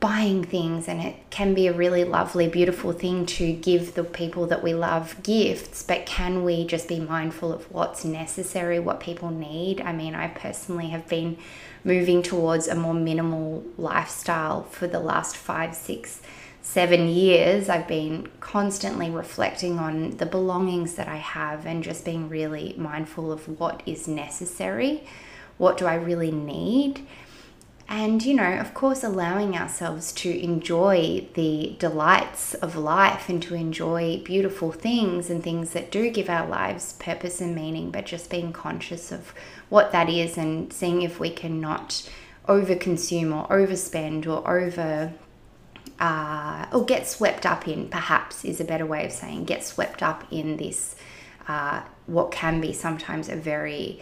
buying 0.00 0.44
things 0.44 0.88
and 0.88 1.00
it 1.00 1.16
can 1.30 1.52
be 1.54 1.66
a 1.66 1.72
really 1.72 2.04
lovely 2.04 2.48
beautiful 2.48 2.92
thing 2.92 3.26
to 3.26 3.52
give 3.52 3.94
the 3.94 4.04
people 4.04 4.46
that 4.46 4.62
we 4.62 4.72
love 4.72 5.22
gifts 5.22 5.82
but 5.82 6.06
can 6.06 6.44
we 6.44 6.66
just 6.66 6.88
be 6.88 6.98
mindful 6.98 7.52
of 7.52 7.70
what's 7.70 8.04
necessary 8.04 8.78
what 8.78 9.00
people 9.00 9.30
need 9.30 9.80
i 9.82 9.92
mean 9.92 10.14
i 10.14 10.28
personally 10.28 10.88
have 10.88 11.06
been 11.08 11.36
moving 11.84 12.22
towards 12.22 12.68
a 12.68 12.74
more 12.74 12.94
minimal 12.94 13.62
lifestyle 13.76 14.62
for 14.64 14.86
the 14.86 15.00
last 15.00 15.36
five 15.36 15.74
six 15.74 16.20
seven 16.66 17.08
years 17.08 17.68
i've 17.68 17.86
been 17.86 18.28
constantly 18.40 19.08
reflecting 19.08 19.78
on 19.78 20.10
the 20.16 20.26
belongings 20.26 20.96
that 20.96 21.06
i 21.06 21.14
have 21.14 21.64
and 21.64 21.84
just 21.84 22.04
being 22.04 22.28
really 22.28 22.74
mindful 22.76 23.30
of 23.30 23.60
what 23.60 23.82
is 23.86 24.08
necessary. 24.08 25.04
What 25.58 25.78
do 25.78 25.86
i 25.86 25.94
really 25.94 26.32
need? 26.32 27.06
And, 27.88 28.20
you 28.24 28.34
know, 28.34 28.58
of 28.58 28.74
course, 28.74 29.04
allowing 29.04 29.56
ourselves 29.56 30.10
to 30.14 30.42
enjoy 30.42 31.28
the 31.34 31.76
delights 31.78 32.54
of 32.54 32.74
life 32.74 33.28
and 33.28 33.40
to 33.44 33.54
enjoy 33.54 34.20
beautiful 34.24 34.72
things 34.72 35.30
and 35.30 35.44
things 35.44 35.70
that 35.70 35.92
do 35.92 36.10
give 36.10 36.28
our 36.28 36.48
lives 36.48 36.94
purpose 36.94 37.40
and 37.40 37.54
meaning, 37.54 37.92
but 37.92 38.04
just 38.04 38.28
being 38.28 38.52
conscious 38.52 39.12
of 39.12 39.32
what 39.68 39.92
that 39.92 40.08
is 40.08 40.36
and 40.36 40.72
seeing 40.72 41.02
if 41.02 41.20
we 41.20 41.30
can 41.30 41.60
not 41.60 42.10
overconsume 42.48 43.32
or 43.32 43.46
overspend 43.56 44.26
or 44.26 44.58
over 44.58 45.12
uh, 45.98 46.66
or 46.72 46.84
get 46.84 47.06
swept 47.06 47.46
up 47.46 47.66
in, 47.66 47.88
perhaps 47.88 48.44
is 48.44 48.60
a 48.60 48.64
better 48.64 48.86
way 48.86 49.06
of 49.06 49.12
saying, 49.12 49.44
get 49.44 49.64
swept 49.64 50.02
up 50.02 50.24
in 50.30 50.56
this, 50.56 50.96
uh, 51.48 51.82
what 52.06 52.30
can 52.30 52.60
be 52.60 52.72
sometimes 52.72 53.28
a 53.28 53.36
very 53.36 54.00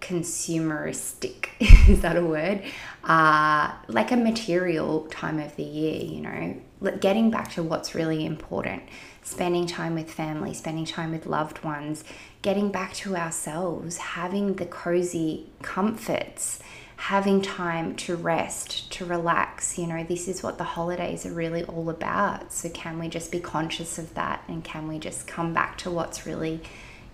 consumeristic 0.00 1.48
is 1.88 2.02
that 2.02 2.16
a 2.16 2.24
word? 2.24 2.62
Uh, 3.02 3.72
like 3.88 4.12
a 4.12 4.16
material 4.16 5.06
time 5.10 5.38
of 5.38 5.54
the 5.56 5.62
year 5.62 6.02
you 6.02 6.20
know? 6.20 6.60
Getting 7.00 7.30
back 7.30 7.50
to 7.52 7.62
what's 7.62 7.94
really 7.94 8.26
important. 8.26 8.82
Spending 9.22 9.66
time 9.66 9.94
with 9.94 10.10
family 10.10 10.52
spending 10.52 10.84
time 10.84 11.10
with 11.10 11.26
loved 11.26 11.64
ones 11.64 12.04
getting 12.42 12.70
back 12.70 12.92
to 12.92 13.16
ourselves 13.16 13.96
having 13.96 14.54
the 14.56 14.66
cozy 14.66 15.46
comforts 15.62 16.60
having 17.08 17.42
time 17.42 17.94
to 17.94 18.16
rest 18.16 18.90
to 18.90 19.04
relax 19.04 19.76
you 19.76 19.86
know 19.86 20.02
this 20.04 20.26
is 20.26 20.42
what 20.42 20.56
the 20.56 20.64
holidays 20.64 21.26
are 21.26 21.32
really 21.32 21.62
all 21.64 21.90
about 21.90 22.50
so 22.50 22.68
can 22.70 22.98
we 22.98 23.08
just 23.08 23.30
be 23.30 23.38
conscious 23.40 23.98
of 23.98 24.14
that 24.14 24.42
and 24.48 24.64
can 24.64 24.88
we 24.88 24.98
just 24.98 25.26
come 25.26 25.52
back 25.52 25.76
to 25.76 25.90
what's 25.90 26.24
really 26.24 26.62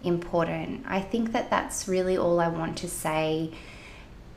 important. 0.02 0.84
I 0.88 1.00
think 1.00 1.32
that 1.32 1.50
that's 1.50 1.88
really 1.88 2.16
all 2.16 2.40
I 2.40 2.48
want 2.48 2.78
to 2.78 2.88
say 2.88 3.52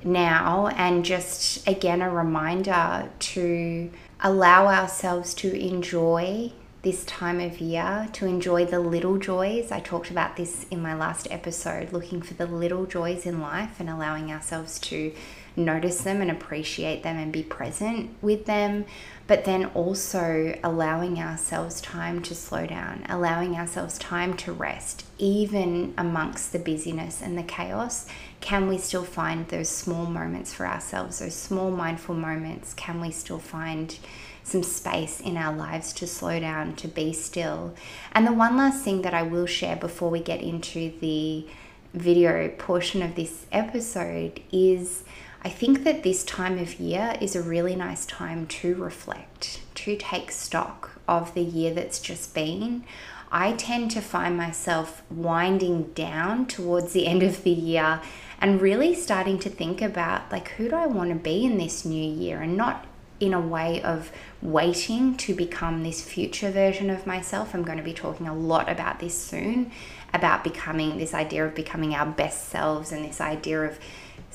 now, 0.04 0.68
and 0.68 1.06
just 1.06 1.66
again, 1.68 2.02
a 2.02 2.10
reminder 2.10 3.10
to 3.18 3.92
allow 4.20 4.68
ourselves 4.68 5.34
to 5.36 5.54
enjoy 5.54 6.52
this 6.82 7.06
time 7.06 7.40
of 7.40 7.62
year, 7.62 8.10
to 8.12 8.26
enjoy 8.26 8.66
the 8.66 8.80
little 8.80 9.18
joys. 9.18 9.72
I 9.72 9.80
talked 9.80 10.12
about 10.12 10.36
this 10.36 10.66
in 10.70 10.82
my 10.82 10.94
last 10.94 11.30
episode, 11.32 11.94
looking 11.94 12.22
for 12.22 12.34
the 12.34 12.46
little 12.46 12.86
joys 12.86 13.26
in 13.26 13.40
life 13.40 13.80
and 13.80 13.90
allowing 13.90 14.32
ourselves 14.32 14.80
to 14.80 15.14
notice 15.56 16.02
them 16.02 16.22
and 16.22 16.32
appreciate 16.32 17.04
them 17.04 17.18
and 17.18 17.32
be 17.32 17.44
present 17.44 18.10
with 18.22 18.46
them, 18.46 18.86
but 19.28 19.46
then 19.46 19.66
also 19.68 20.58
allowing 20.64 21.20
ourselves 21.20 21.80
time 21.82 22.22
to 22.24 22.36
slow 22.36 22.66
down, 22.66 23.06
allowing 23.08 23.56
ourselves 23.56 23.98
time 23.98 24.36
to 24.36 24.52
rest, 24.52 25.06
even 25.18 25.94
amongst 25.98 26.52
the 26.52 26.60
busyness 26.60 27.22
and 27.22 27.38
the 27.38 27.44
chaos. 27.44 28.08
Can 28.42 28.68
we 28.68 28.78
still 28.78 29.04
find 29.04 29.48
those 29.48 29.70
small 29.70 30.06
moments 30.06 30.54
for 30.54 30.66
ourselves, 30.66 31.20
those 31.20 31.36
small 31.36 31.72
mindful 31.72 32.16
moments? 32.16 32.74
Can 32.74 33.00
we 33.00 33.12
still 33.12 33.40
find 33.40 33.98
some 34.44 34.64
space 34.64 35.22
in 35.22 35.38
our 35.38 35.56
lives 35.56 35.94
to 35.94 36.08
slow 36.08 36.40
down, 36.40 36.76
to 36.76 36.88
be 36.88 37.14
still? 37.14 37.74
And 38.12 38.28
the 38.28 38.34
one 38.34 38.58
last 38.58 38.84
thing 38.84 39.04
that 39.04 39.14
I 39.14 39.24
will 39.24 39.46
share 39.46 39.76
before 39.76 40.10
we 40.10 40.20
get 40.20 40.42
into 40.42 40.94
the 41.00 41.48
video 41.94 42.50
portion 42.50 43.04
of 43.04 43.16
this 43.16 43.46
episode 43.52 44.42
is 44.52 45.04
I 45.46 45.50
think 45.50 45.84
that 45.84 46.04
this 46.04 46.24
time 46.24 46.58
of 46.58 46.80
year 46.80 47.18
is 47.20 47.36
a 47.36 47.42
really 47.42 47.76
nice 47.76 48.06
time 48.06 48.48
to 48.48 48.76
reflect, 48.76 49.60
to 49.76 49.98
take 49.98 50.32
stock 50.32 50.92
of 51.08 51.34
the 51.34 51.42
year 51.42 51.74
that's 51.74 52.00
just 52.00 52.34
been. 52.34 52.86
I 53.30 53.54
tend 53.54 53.92
to 53.92 54.02
find 54.02 54.38
myself 54.38 55.04
winding 55.10 55.92
down 55.94 56.46
towards 56.46 56.94
the 56.94 57.08
end 57.08 57.24
of 57.24 57.44
the 57.44 57.52
year 57.52 58.00
and 58.40 58.62
really 58.62 58.96
starting 58.96 59.38
to 59.40 59.50
think 59.50 59.82
about 59.82 60.32
like 60.32 60.50
who 60.50 60.70
do 60.70 60.76
I 60.76 60.86
want 60.86 61.10
to 61.10 61.16
be 61.16 61.44
in 61.44 61.58
this 61.58 61.84
new 61.84 62.04
year 62.04 62.42
and 62.42 62.56
not 62.56 62.86
in 63.20 63.34
a 63.34 63.40
way 63.40 63.82
of 63.82 64.12
waiting 64.42 65.16
to 65.16 65.34
become 65.34 65.84
this 65.84 66.04
future 66.04 66.52
version 66.52 66.90
of 66.90 67.08
myself. 67.08 67.54
I'm 67.54 67.64
going 67.64 67.78
to 67.78 67.84
be 67.84 67.94
talking 67.94 68.28
a 68.28 68.36
lot 68.36 68.70
about 68.70 69.00
this 69.00 69.18
soon 69.18 69.72
about 70.14 70.44
becoming 70.44 70.98
this 70.98 71.14
idea 71.14 71.46
of 71.46 71.56
becoming 71.56 71.96
our 71.96 72.06
best 72.06 72.50
selves 72.50 72.92
and 72.92 73.04
this 73.04 73.20
idea 73.20 73.62
of 73.64 73.80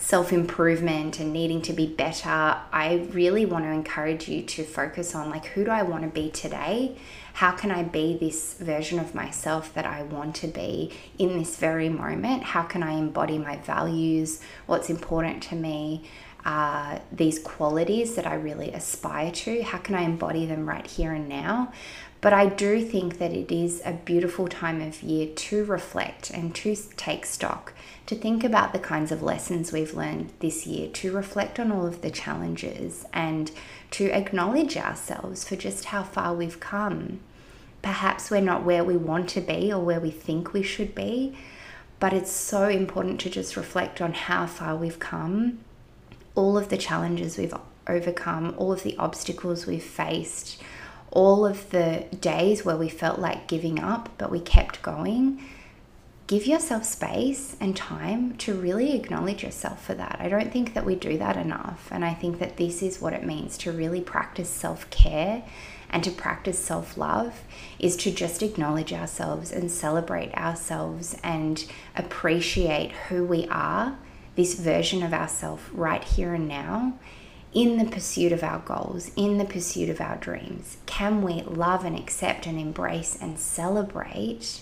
self 0.00 0.32
improvement 0.32 1.18
and 1.18 1.32
needing 1.32 1.60
to 1.62 1.72
be 1.72 1.86
better, 1.86 2.28
I 2.28 3.08
really 3.10 3.44
want 3.44 3.64
to 3.64 3.70
encourage 3.70 4.28
you 4.28 4.42
to 4.42 4.64
focus 4.64 5.14
on 5.14 5.28
like, 5.28 5.46
who 5.46 5.64
do 5.64 5.70
I 5.70 5.82
want 5.82 6.04
to 6.04 6.08
be 6.08 6.30
today? 6.30 6.96
How 7.34 7.52
can 7.52 7.70
I 7.70 7.82
be 7.82 8.16
this 8.16 8.54
version 8.54 8.98
of 8.98 9.14
myself 9.14 9.74
that 9.74 9.86
I 9.86 10.02
want 10.02 10.34
to 10.36 10.48
be 10.48 10.92
in 11.18 11.38
this 11.38 11.56
very 11.56 11.88
moment? 11.88 12.42
How 12.42 12.62
can 12.62 12.82
I 12.82 12.92
embody 12.92 13.38
my 13.38 13.56
values? 13.58 14.40
What's 14.66 14.88
important 14.88 15.42
to 15.44 15.54
me? 15.54 16.04
Uh, 16.44 17.00
these 17.12 17.38
qualities 17.40 18.14
that 18.14 18.26
I 18.26 18.34
really 18.34 18.72
aspire 18.72 19.30
to? 19.32 19.62
How 19.62 19.78
can 19.78 19.94
I 19.94 20.02
embody 20.02 20.46
them 20.46 20.68
right 20.68 20.86
here 20.86 21.12
and 21.12 21.28
now? 21.28 21.72
But 22.20 22.32
I 22.32 22.46
do 22.46 22.84
think 22.84 23.18
that 23.18 23.32
it 23.32 23.52
is 23.52 23.82
a 23.84 23.92
beautiful 23.92 24.48
time 24.48 24.80
of 24.80 25.02
year 25.02 25.28
to 25.34 25.64
reflect 25.64 26.30
and 26.30 26.54
to 26.56 26.74
take 26.96 27.24
stock, 27.26 27.72
to 28.08 28.16
think 28.16 28.42
about 28.42 28.72
the 28.72 28.78
kinds 28.78 29.12
of 29.12 29.22
lessons 29.22 29.70
we've 29.70 29.92
learned 29.92 30.32
this 30.40 30.66
year, 30.66 30.88
to 30.88 31.12
reflect 31.12 31.60
on 31.60 31.70
all 31.70 31.86
of 31.86 32.00
the 32.00 32.10
challenges 32.10 33.04
and 33.12 33.50
to 33.90 34.06
acknowledge 34.06 34.78
ourselves 34.78 35.46
for 35.46 35.56
just 35.56 35.84
how 35.86 36.02
far 36.02 36.34
we've 36.34 36.58
come. 36.58 37.20
Perhaps 37.82 38.30
we're 38.30 38.40
not 38.40 38.64
where 38.64 38.82
we 38.82 38.96
want 38.96 39.28
to 39.28 39.42
be 39.42 39.70
or 39.70 39.84
where 39.84 40.00
we 40.00 40.10
think 40.10 40.54
we 40.54 40.62
should 40.62 40.94
be, 40.94 41.36
but 42.00 42.14
it's 42.14 42.32
so 42.32 42.66
important 42.66 43.20
to 43.20 43.28
just 43.28 43.58
reflect 43.58 44.00
on 44.00 44.14
how 44.14 44.46
far 44.46 44.74
we've 44.74 44.98
come, 44.98 45.58
all 46.34 46.56
of 46.56 46.70
the 46.70 46.78
challenges 46.78 47.36
we've 47.36 47.54
overcome, 47.86 48.54
all 48.56 48.72
of 48.72 48.84
the 48.84 48.96
obstacles 48.96 49.66
we've 49.66 49.82
faced 49.84 50.62
all 51.10 51.46
of 51.46 51.70
the 51.70 52.04
days 52.20 52.64
where 52.64 52.76
we 52.76 52.88
felt 52.88 53.18
like 53.18 53.48
giving 53.48 53.78
up, 53.78 54.10
but 54.18 54.30
we 54.30 54.40
kept 54.40 54.82
going, 54.82 55.42
give 56.28 56.46
yourself 56.46 56.84
space 56.84 57.56
and 57.58 57.74
time 57.74 58.36
to 58.36 58.52
really 58.52 58.94
acknowledge 58.94 59.42
yourself 59.42 59.84
for 59.84 59.94
that. 59.94 60.18
I 60.20 60.28
don't 60.28 60.52
think 60.52 60.74
that 60.74 60.84
we 60.84 60.94
do 60.94 61.16
that 61.16 61.38
enough. 61.38 61.88
And 61.90 62.04
I 62.04 62.12
think 62.12 62.38
that 62.38 62.58
this 62.58 62.82
is 62.82 63.00
what 63.00 63.14
it 63.14 63.24
means 63.24 63.56
to 63.58 63.72
really 63.72 64.02
practice 64.02 64.50
self 64.50 64.88
care 64.90 65.42
and 65.90 66.04
to 66.04 66.10
practice 66.10 66.58
self 66.58 66.98
love 66.98 67.40
is 67.78 67.96
to 67.96 68.10
just 68.10 68.42
acknowledge 68.42 68.92
ourselves 68.92 69.50
and 69.50 69.70
celebrate 69.70 70.34
ourselves 70.34 71.16
and 71.24 71.64
appreciate 71.96 72.92
who 73.08 73.24
we 73.24 73.48
are, 73.48 73.98
this 74.36 74.54
version 74.54 75.02
of 75.02 75.14
ourselves 75.14 75.62
right 75.72 76.04
here 76.04 76.34
and 76.34 76.46
now 76.46 76.98
in 77.54 77.78
the 77.78 77.90
pursuit 77.90 78.32
of 78.32 78.44
our 78.44 78.58
goals, 78.58 79.10
in 79.16 79.38
the 79.38 79.46
pursuit 79.46 79.88
of 79.88 80.02
our 80.02 80.16
dreams? 80.16 80.76
Can 80.84 81.22
we 81.22 81.40
love 81.40 81.86
and 81.86 81.98
accept 81.98 82.46
and 82.46 82.60
embrace 82.60 83.16
and 83.18 83.38
celebrate 83.38 84.60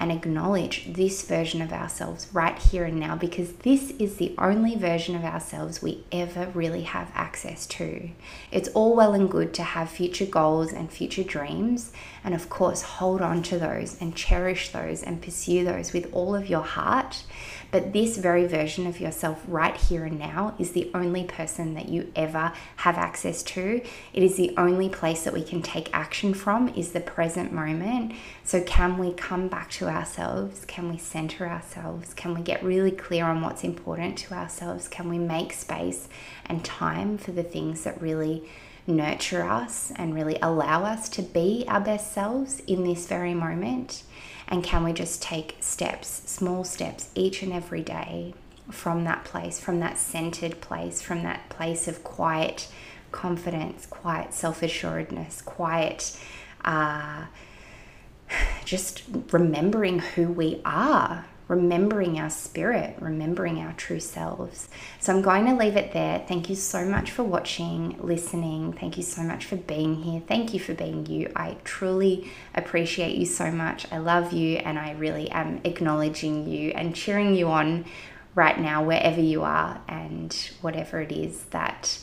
and 0.00 0.10
acknowledge 0.10 0.90
this 0.92 1.20
version 1.22 1.60
of 1.60 1.72
ourselves 1.72 2.26
right 2.32 2.58
here 2.58 2.84
and 2.84 2.98
now 2.98 3.14
because 3.14 3.52
this 3.52 3.90
is 3.92 4.16
the 4.16 4.34
only 4.38 4.74
version 4.74 5.14
of 5.14 5.22
ourselves 5.22 5.82
we 5.82 6.02
ever 6.10 6.46
really 6.54 6.82
have 6.82 7.12
access 7.14 7.66
to. 7.66 8.08
It's 8.50 8.70
all 8.70 8.96
well 8.96 9.12
and 9.12 9.30
good 9.30 9.52
to 9.54 9.62
have 9.62 9.90
future 9.90 10.24
goals 10.24 10.72
and 10.72 10.90
future 10.90 11.22
dreams, 11.22 11.92
and 12.24 12.34
of 12.34 12.48
course, 12.48 12.80
hold 12.80 13.20
on 13.20 13.42
to 13.44 13.58
those 13.58 14.00
and 14.00 14.16
cherish 14.16 14.70
those 14.70 15.02
and 15.02 15.20
pursue 15.20 15.64
those 15.64 15.92
with 15.92 16.08
all 16.12 16.34
of 16.34 16.48
your 16.48 16.62
heart. 16.62 17.22
But 17.70 17.92
this 17.92 18.16
very 18.16 18.46
version 18.46 18.86
of 18.86 19.00
yourself 19.00 19.42
right 19.46 19.76
here 19.76 20.04
and 20.04 20.18
now 20.18 20.54
is 20.58 20.72
the 20.72 20.90
only 20.94 21.24
person 21.24 21.74
that 21.74 21.88
you 21.88 22.10
ever 22.16 22.52
have 22.76 22.96
access 22.96 23.42
to. 23.44 23.82
It 24.12 24.22
is 24.22 24.36
the 24.36 24.54
only 24.56 24.88
place 24.88 25.22
that 25.24 25.32
we 25.32 25.42
can 25.42 25.62
take 25.62 25.88
action 25.92 26.34
from 26.34 26.68
is 26.70 26.92
the 26.92 27.00
present 27.00 27.52
moment. 27.52 28.12
So 28.44 28.62
can 28.62 28.98
we 28.98 29.12
come 29.12 29.48
back 29.48 29.70
to 29.72 29.88
ourselves? 29.88 30.64
Can 30.64 30.90
we 30.90 30.98
center 30.98 31.46
ourselves? 31.46 32.14
Can 32.14 32.34
we 32.34 32.40
get 32.42 32.62
really 32.62 32.90
clear 32.90 33.24
on 33.24 33.40
what's 33.40 33.64
important 33.64 34.18
to 34.18 34.34
ourselves? 34.34 34.88
Can 34.88 35.08
we 35.08 35.18
make 35.18 35.52
space 35.52 36.08
and 36.46 36.64
time 36.64 37.18
for 37.18 37.32
the 37.32 37.44
things 37.44 37.84
that 37.84 38.02
really 38.02 38.48
nurture 38.86 39.44
us 39.44 39.92
and 39.96 40.14
really 40.14 40.38
allow 40.42 40.84
us 40.84 41.08
to 41.10 41.22
be 41.22 41.64
our 41.68 41.80
best 41.80 42.12
selves 42.12 42.60
in 42.66 42.82
this 42.82 43.06
very 43.06 43.34
moment? 43.34 44.02
And 44.50 44.64
can 44.64 44.82
we 44.82 44.92
just 44.92 45.22
take 45.22 45.56
steps, 45.60 46.22
small 46.26 46.64
steps, 46.64 47.10
each 47.14 47.42
and 47.42 47.52
every 47.52 47.82
day 47.82 48.34
from 48.70 49.04
that 49.04 49.24
place, 49.24 49.60
from 49.60 49.80
that 49.80 49.96
centered 49.96 50.60
place, 50.60 51.00
from 51.00 51.22
that 51.22 51.48
place 51.48 51.86
of 51.86 52.02
quiet 52.02 52.68
confidence, 53.12 53.86
quiet 53.86 54.34
self 54.34 54.62
assuredness, 54.62 55.42
quiet. 55.42 56.18
Uh, 56.64 57.26
just 58.64 59.02
remembering 59.32 60.00
who 60.00 60.28
we 60.28 60.60
are, 60.64 61.26
remembering 61.50 62.16
our 62.20 62.30
spirit, 62.30 62.94
remembering 63.00 63.58
our 63.58 63.72
true 63.72 63.98
selves. 63.98 64.68
So 65.00 65.12
I'm 65.12 65.20
going 65.20 65.46
to 65.46 65.56
leave 65.56 65.76
it 65.76 65.92
there. 65.92 66.24
Thank 66.28 66.48
you 66.48 66.54
so 66.54 66.84
much 66.84 67.10
for 67.10 67.24
watching, 67.24 67.98
listening. 68.00 68.72
Thank 68.72 68.96
you 68.96 69.02
so 69.02 69.22
much 69.22 69.46
for 69.46 69.56
being 69.56 69.96
here. 69.96 70.22
Thank 70.28 70.54
you 70.54 70.60
for 70.60 70.74
being 70.74 71.06
you. 71.06 71.32
I 71.34 71.56
truly 71.64 72.30
appreciate 72.54 73.16
you 73.16 73.26
so 73.26 73.50
much. 73.50 73.90
I 73.90 73.98
love 73.98 74.32
you 74.32 74.58
and 74.58 74.78
I 74.78 74.92
really 74.92 75.28
am 75.32 75.60
acknowledging 75.64 76.48
you 76.48 76.70
and 76.70 76.94
cheering 76.94 77.34
you 77.34 77.48
on 77.48 77.84
right 78.36 78.60
now, 78.60 78.84
wherever 78.84 79.20
you 79.20 79.42
are 79.42 79.80
and 79.88 80.32
whatever 80.60 81.00
it 81.00 81.10
is 81.10 81.42
that 81.46 81.98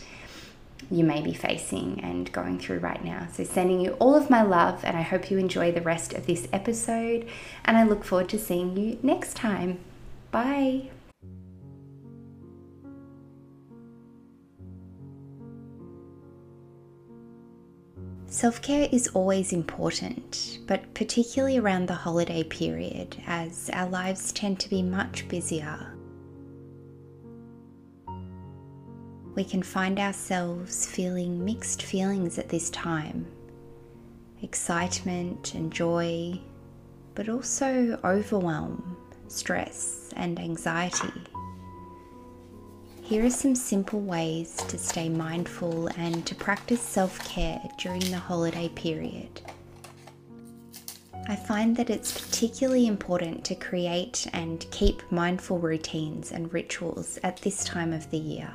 you 0.89 1.03
may 1.03 1.21
be 1.21 1.33
facing 1.33 1.99
and 2.01 2.31
going 2.31 2.59
through 2.59 2.79
right 2.79 3.03
now. 3.03 3.27
So, 3.31 3.43
sending 3.43 3.81
you 3.81 3.91
all 3.93 4.15
of 4.15 4.29
my 4.29 4.41
love, 4.41 4.83
and 4.83 4.95
I 4.95 5.01
hope 5.01 5.29
you 5.29 5.37
enjoy 5.37 5.71
the 5.71 5.81
rest 5.81 6.13
of 6.13 6.25
this 6.25 6.47
episode. 6.53 7.27
And 7.65 7.77
I 7.77 7.83
look 7.83 8.03
forward 8.03 8.29
to 8.29 8.39
seeing 8.39 8.77
you 8.77 8.99
next 9.03 9.35
time. 9.35 9.79
Bye. 10.31 10.89
Self 18.29 18.61
care 18.61 18.87
is 18.91 19.07
always 19.13 19.51
important, 19.51 20.59
but 20.67 20.93
particularly 20.93 21.57
around 21.57 21.87
the 21.87 21.95
holiday 21.95 22.43
period, 22.43 23.17
as 23.25 23.69
our 23.73 23.89
lives 23.89 24.31
tend 24.31 24.59
to 24.59 24.69
be 24.69 24.83
much 24.83 25.27
busier 25.27 25.96
we 29.37 29.43
can 29.43 29.61
find 29.61 29.99
ourselves 29.99 30.87
feeling 30.87 31.45
mixed 31.45 31.83
feelings 31.83 32.39
at 32.39 32.49
this 32.49 32.71
time 32.71 33.25
excitement 34.41 35.55
and 35.55 35.71
joy, 35.71 36.39
but 37.15 37.27
also 37.27 37.99
overwhelm, 38.03 38.95
stress, 39.27 40.11
and 40.15 40.39
anxiety. 40.39 41.11
Here 43.01 43.25
are 43.25 43.31
some 43.31 43.55
simple 43.55 43.99
ways 43.99 44.55
to 44.67 44.77
stay 44.77 45.09
mindful 45.09 45.87
and 45.97 46.25
to 46.25 46.35
practice 46.35 46.81
self 46.81 47.17
care 47.27 47.61
during 47.77 48.01
the 48.11 48.17
holiday 48.17 48.69
period. 48.69 49.41
I 51.27 51.35
find 51.35 51.75
that 51.77 51.89
it's 51.89 52.25
particularly 52.25 52.87
important 52.87 53.43
to 53.45 53.55
create 53.55 54.27
and 54.33 54.65
keep 54.71 55.03
mindful 55.11 55.59
routines 55.59 56.31
and 56.31 56.51
rituals 56.53 57.19
at 57.23 57.37
this 57.37 57.63
time 57.63 57.93
of 57.93 58.09
the 58.09 58.17
year. 58.17 58.51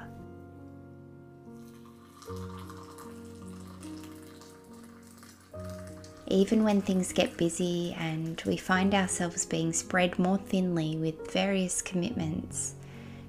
Even 6.33 6.65
when 6.65 6.81
things 6.81 7.13
get 7.13 7.37
busy 7.37 7.95
and 7.99 8.43
we 8.47 8.57
find 8.57 8.95
ourselves 8.95 9.45
being 9.45 9.71
spread 9.71 10.19
more 10.19 10.39
thinly 10.39 10.97
with 10.97 11.31
various 11.31 11.83
commitments, 11.83 12.75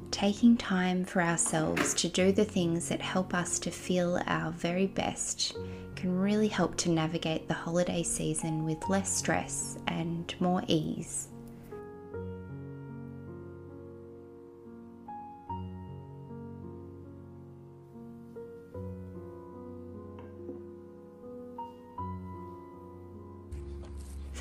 taking 0.10 0.56
time 0.56 1.04
for 1.04 1.22
ourselves 1.22 1.94
to 1.96 2.08
do 2.08 2.32
the 2.32 2.46
things 2.46 2.88
that 2.88 3.02
help 3.02 3.34
us 3.34 3.60
to 3.60 3.72
feel 3.72 4.22
our 4.26 4.52
very 4.52 4.88
best 4.88 5.58
can 5.98 6.18
really 6.18 6.48
help 6.48 6.78
to 6.78 6.92
navigate 6.92 7.50
the 7.50 7.54
holiday 7.54 8.04
season 8.04 8.64
with 8.64 8.88
less 8.88 9.14
stress 9.14 9.78
and 9.88 10.34
more 10.40 10.64
ease. 10.68 11.28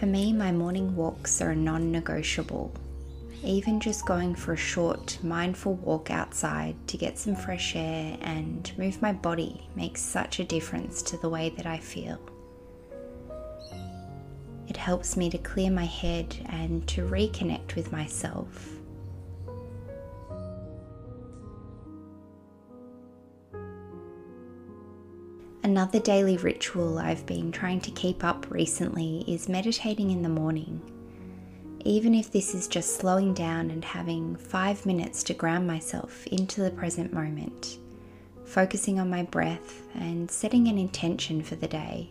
For 0.03 0.07
me, 0.07 0.33
my 0.33 0.51
morning 0.51 0.97
walks 0.97 1.41
are 1.41 1.55
non 1.55 1.93
negotiable. 1.93 2.75
Even 3.45 3.79
just 3.79 4.05
going 4.05 4.35
for 4.35 4.53
a 4.53 4.57
short, 4.57 5.17
mindful 5.23 5.75
walk 5.75 6.11
outside 6.11 6.75
to 6.89 6.97
get 6.97 7.21
some 7.21 7.37
fresh 7.37 7.77
air 7.77 8.19
and 8.21 8.73
move 8.77 9.01
my 9.01 9.13
body 9.13 9.69
makes 9.77 10.01
such 10.01 10.41
a 10.41 10.45
difference 10.45 11.03
to 11.03 11.17
the 11.19 11.29
way 11.29 11.51
that 11.51 11.67
I 11.67 11.79
feel. 11.79 12.19
It 14.67 14.77
helps 14.77 15.17
me 15.17 15.31
to 15.31 15.39
clear 15.39 15.71
my 15.71 15.85
head 15.85 16.35
and 16.47 16.85
to 16.89 17.07
reconnect 17.07 17.77
with 17.77 17.93
myself. 17.93 18.82
Another 25.73 26.01
daily 26.01 26.37
ritual 26.37 26.99
I've 26.99 27.25
been 27.25 27.51
trying 27.51 27.81
to 27.81 27.91
keep 27.93 28.23
up 28.23 28.47
recently 28.51 29.25
is 29.27 29.49
meditating 29.49 30.11
in 30.11 30.21
the 30.21 30.29
morning. 30.29 30.83
Even 31.87 32.15
if 32.15 32.31
this 32.31 32.55
is 32.55 32.69
just 32.69 32.97
slowing 32.97 33.33
down 33.33 33.71
and 33.71 33.83
having 33.83 34.37
five 34.37 34.85
minutes 34.85 35.23
to 35.23 35.33
ground 35.33 35.67
myself 35.67 36.27
into 36.27 36.61
the 36.61 36.71
present 36.71 37.15
moment, 37.15 37.79
focusing 38.45 39.01
on 39.01 39.09
my 39.09 39.23
breath 39.23 39.81
and 39.95 40.31
setting 40.31 40.69
an 40.69 40.77
intention 40.77 41.43
for 41.43 41.55
the 41.57 41.69
day. 41.69 42.11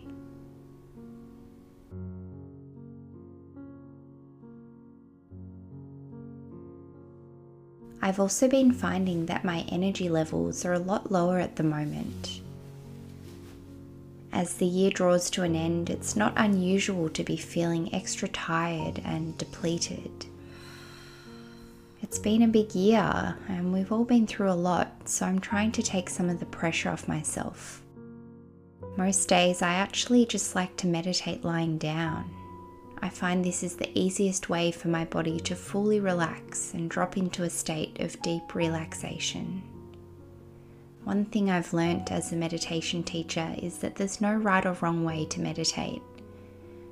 I've 8.01 8.19
also 8.19 8.47
been 8.47 8.73
finding 8.73 9.27
that 9.27 9.45
my 9.45 9.59
energy 9.69 10.09
levels 10.09 10.65
are 10.65 10.73
a 10.73 10.79
lot 10.79 11.11
lower 11.11 11.37
at 11.37 11.57
the 11.57 11.63
moment. 11.63 12.41
As 14.33 14.55
the 14.55 14.65
year 14.65 14.89
draws 14.89 15.29
to 15.31 15.43
an 15.43 15.55
end, 15.55 15.89
it's 15.89 16.15
not 16.15 16.33
unusual 16.37 17.09
to 17.09 17.23
be 17.23 17.35
feeling 17.35 17.93
extra 17.93 18.29
tired 18.29 19.01
and 19.03 19.37
depleted. 19.37 20.25
It's 22.01 22.17
been 22.17 22.41
a 22.41 22.47
big 22.47 22.73
year 22.73 23.37
and 23.49 23.73
we've 23.73 23.91
all 23.91 24.05
been 24.05 24.25
through 24.25 24.51
a 24.51 24.53
lot, 24.53 25.07
so 25.07 25.25
I'm 25.25 25.39
trying 25.39 25.71
to 25.73 25.83
take 25.83 26.09
some 26.09 26.29
of 26.29 26.39
the 26.39 26.45
pressure 26.45 26.89
off 26.89 27.07
myself. 27.07 27.81
Most 28.97 29.27
days, 29.29 29.61
I 29.61 29.73
actually 29.73 30.25
just 30.25 30.55
like 30.55 30.75
to 30.77 30.87
meditate 30.87 31.45
lying 31.45 31.77
down. 31.77 32.29
I 33.01 33.09
find 33.09 33.43
this 33.43 33.63
is 33.63 33.75
the 33.75 33.97
easiest 33.97 34.49
way 34.49 34.71
for 34.71 34.87
my 34.87 35.05
body 35.05 35.39
to 35.41 35.55
fully 35.55 35.99
relax 35.99 36.73
and 36.73 36.89
drop 36.89 37.17
into 37.17 37.43
a 37.43 37.49
state 37.49 37.99
of 37.99 38.21
deep 38.21 38.53
relaxation. 38.53 39.63
One 41.03 41.25
thing 41.25 41.49
I've 41.49 41.73
learnt 41.73 42.11
as 42.11 42.31
a 42.31 42.35
meditation 42.35 43.03
teacher 43.03 43.55
is 43.57 43.79
that 43.79 43.95
there's 43.95 44.21
no 44.21 44.33
right 44.33 44.65
or 44.65 44.73
wrong 44.81 45.03
way 45.03 45.25
to 45.25 45.41
meditate. 45.41 46.01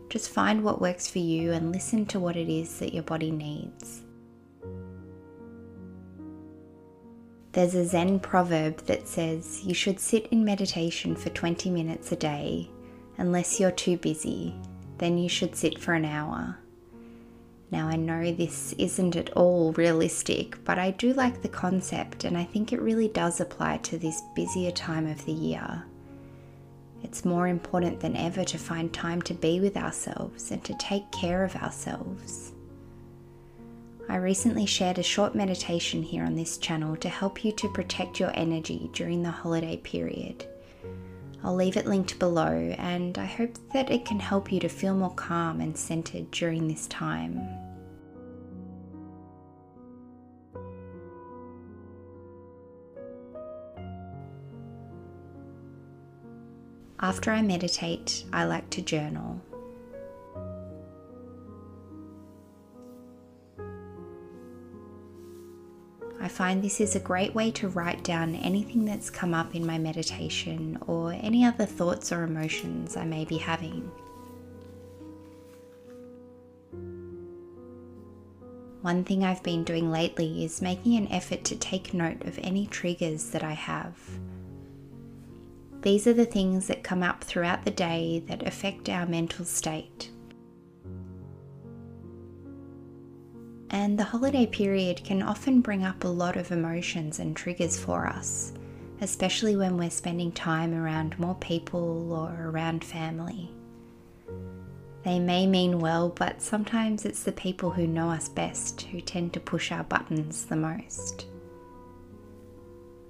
Just 0.10 0.32
find 0.32 0.64
what 0.64 0.82
works 0.82 1.08
for 1.08 1.20
you 1.20 1.52
and 1.52 1.72
listen 1.72 2.06
to 2.08 2.20
what 2.20 2.36
it 2.36 2.50
is 2.50 2.80
that 2.80 2.94
your 2.94 3.04
body 3.04 3.30
needs. 3.30 4.02
There's 7.52 7.76
a 7.76 7.86
Zen 7.86 8.20
proverb 8.20 8.78
that 8.86 9.08
says 9.08 9.64
you 9.64 9.74
should 9.74 10.00
sit 10.00 10.28
in 10.28 10.44
meditation 10.44 11.16
for 11.16 11.30
20 11.30 11.70
minutes 11.70 12.12
a 12.12 12.16
day 12.16 12.70
unless 13.18 13.60
you're 13.60 13.72
too 13.72 13.98
busy, 13.98 14.56
then 14.98 15.18
you 15.18 15.30
should 15.30 15.56
sit 15.56 15.78
for 15.78 15.94
an 15.94 16.06
hour. 16.06 16.58
Now, 17.72 17.88
I 17.88 17.96
know 17.96 18.32
this 18.32 18.74
isn't 18.78 19.16
at 19.16 19.30
all 19.32 19.74
realistic, 19.74 20.64
but 20.66 20.80
I 20.80 20.92
do 20.92 21.14
like 21.14 21.42
the 21.42 21.50
concept 21.50 22.24
and 22.24 22.38
I 22.38 22.44
think 22.44 22.74
it 22.74 22.82
really 22.82 23.08
does 23.08 23.40
apply 23.40 23.78
to 23.78 23.98
this 23.98 24.22
busier 24.36 24.72
time 24.72 25.06
of 25.06 25.24
the 25.26 25.34
year. 25.34 25.86
It's 27.04 27.26
more 27.26 27.48
important 27.48 28.00
than 28.00 28.16
ever 28.16 28.44
to 28.44 28.58
find 28.58 28.92
time 28.92 29.22
to 29.24 29.34
be 29.34 29.60
with 29.60 29.78
ourselves 29.78 30.52
and 30.52 30.64
to 30.66 30.74
take 30.78 31.10
care 31.12 31.44
of 31.44 31.56
ourselves. 31.56 32.52
I 34.10 34.16
recently 34.16 34.66
shared 34.66 34.98
a 34.98 35.04
short 35.04 35.36
meditation 35.36 36.02
here 36.02 36.24
on 36.24 36.36
this 36.36 36.58
channel 36.58 36.96
to 36.98 37.10
help 37.10 37.46
you 37.46 37.52
to 37.54 37.72
protect 37.72 38.20
your 38.20 38.32
energy 38.34 38.90
during 38.94 39.22
the 39.22 39.30
holiday 39.30 39.78
period. 39.78 40.48
I'll 41.44 41.56
leave 41.56 41.78
it 41.78 41.86
linked 41.86 42.20
below, 42.20 42.76
and 42.78 43.18
I 43.18 43.26
hope 43.26 43.58
that 43.74 43.90
it 43.90 44.06
can 44.06 44.20
help 44.20 44.52
you 44.52 44.60
to 44.60 44.70
feel 44.70 44.94
more 44.94 45.14
calm 45.14 45.62
and 45.62 45.78
centered 45.78 46.32
during 46.32 46.68
this 46.68 46.86
time. 46.88 47.48
After 57.02 57.32
I 57.32 57.42
meditate, 57.42 58.26
I 58.34 58.44
like 58.44 58.70
to 58.72 58.82
journal. 58.82 59.42
Find 66.30 66.64
this 66.64 66.80
is 66.80 66.96
a 66.96 67.00
great 67.00 67.36
way 67.36 67.52
to 67.52 67.68
write 67.68 68.04
down 68.04 68.36
anything 68.36 68.86
that's 68.86 69.10
come 69.10 69.34
up 69.34 69.56
in 69.56 69.66
my 69.66 69.78
meditation 69.78 70.78
or 70.88 71.12
any 71.14 71.44
other 71.44 71.66
thoughts 71.66 72.12
or 72.12 72.24
emotions 72.24 72.96
I 72.96 73.06
may 73.06 73.26
be 73.26 73.38
having. 73.38 73.92
One 78.82 79.04
thing 79.04 79.26
I've 79.26 79.44
been 79.44 79.66
doing 79.66 79.92
lately 79.92 80.46
is 80.46 80.62
making 80.62 80.96
an 80.96 81.12
effort 81.12 81.44
to 81.46 81.56
take 81.58 81.94
note 81.94 82.24
of 82.24 82.40
any 82.42 82.66
triggers 82.66 83.32
that 83.32 83.44
I 83.44 83.52
have. 83.52 83.98
These 85.82 86.08
are 86.08 86.14
the 86.14 86.26
things 86.26 86.68
that 86.68 86.84
come 86.84 87.04
up 87.04 87.24
throughout 87.24 87.66
the 87.66 87.72
day 87.72 88.24
that 88.28 88.48
affect 88.48 88.88
our 88.88 89.06
mental 89.06 89.44
state. 89.44 90.12
And 93.80 93.98
the 93.98 94.04
holiday 94.04 94.46
period 94.46 95.06
can 95.06 95.22
often 95.22 95.62
bring 95.62 95.86
up 95.86 96.04
a 96.04 96.10
lot 96.10 96.36
of 96.36 96.52
emotions 96.52 97.18
and 97.18 97.34
triggers 97.34 97.80
for 97.80 98.08
us, 98.08 98.52
especially 99.00 99.56
when 99.56 99.78
we're 99.78 99.90
spending 99.90 100.34
time 100.34 100.74
around 100.74 101.18
more 101.18 101.36
people 101.36 102.12
or 102.12 102.50
around 102.50 102.84
family. 102.84 103.50
They 105.04 105.18
may 105.18 105.48
mean 105.48 105.80
well, 105.80 106.10
but 106.10 106.42
sometimes 106.42 107.06
it's 107.06 107.24
the 107.24 107.32
people 107.32 107.72
who 107.72 107.88
know 107.88 108.10
us 108.10 108.28
best 108.28 108.82
who 108.82 109.00
tend 109.00 109.32
to 109.32 109.40
push 109.40 109.72
our 109.72 109.86
buttons 109.86 110.44
the 110.44 110.58
most. 110.58 111.28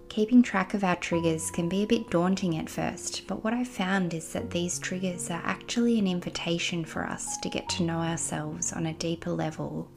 Keeping 0.08 0.44
track 0.44 0.76
of 0.76 0.84
our 0.84 0.98
triggers 0.98 1.50
can 1.50 1.68
be 1.68 1.82
a 1.82 1.88
bit 1.88 2.12
daunting 2.12 2.58
at 2.58 2.70
first, 2.70 3.26
but 3.26 3.44
what 3.44 3.56
I've 3.56 3.68
found 3.68 4.14
is 4.14 4.34
that 4.34 4.52
these 4.52 4.78
triggers 4.78 5.32
are 5.32 5.42
actually 5.44 5.98
an 5.98 6.06
invitation 6.06 6.86
for 6.86 7.08
us 7.08 7.38
to 7.38 7.50
get 7.50 7.68
to 7.70 7.84
know 7.84 8.02
ourselves 8.02 8.72
on 8.72 8.86
a 8.86 8.94
deeper 8.94 9.32
level 9.32 9.90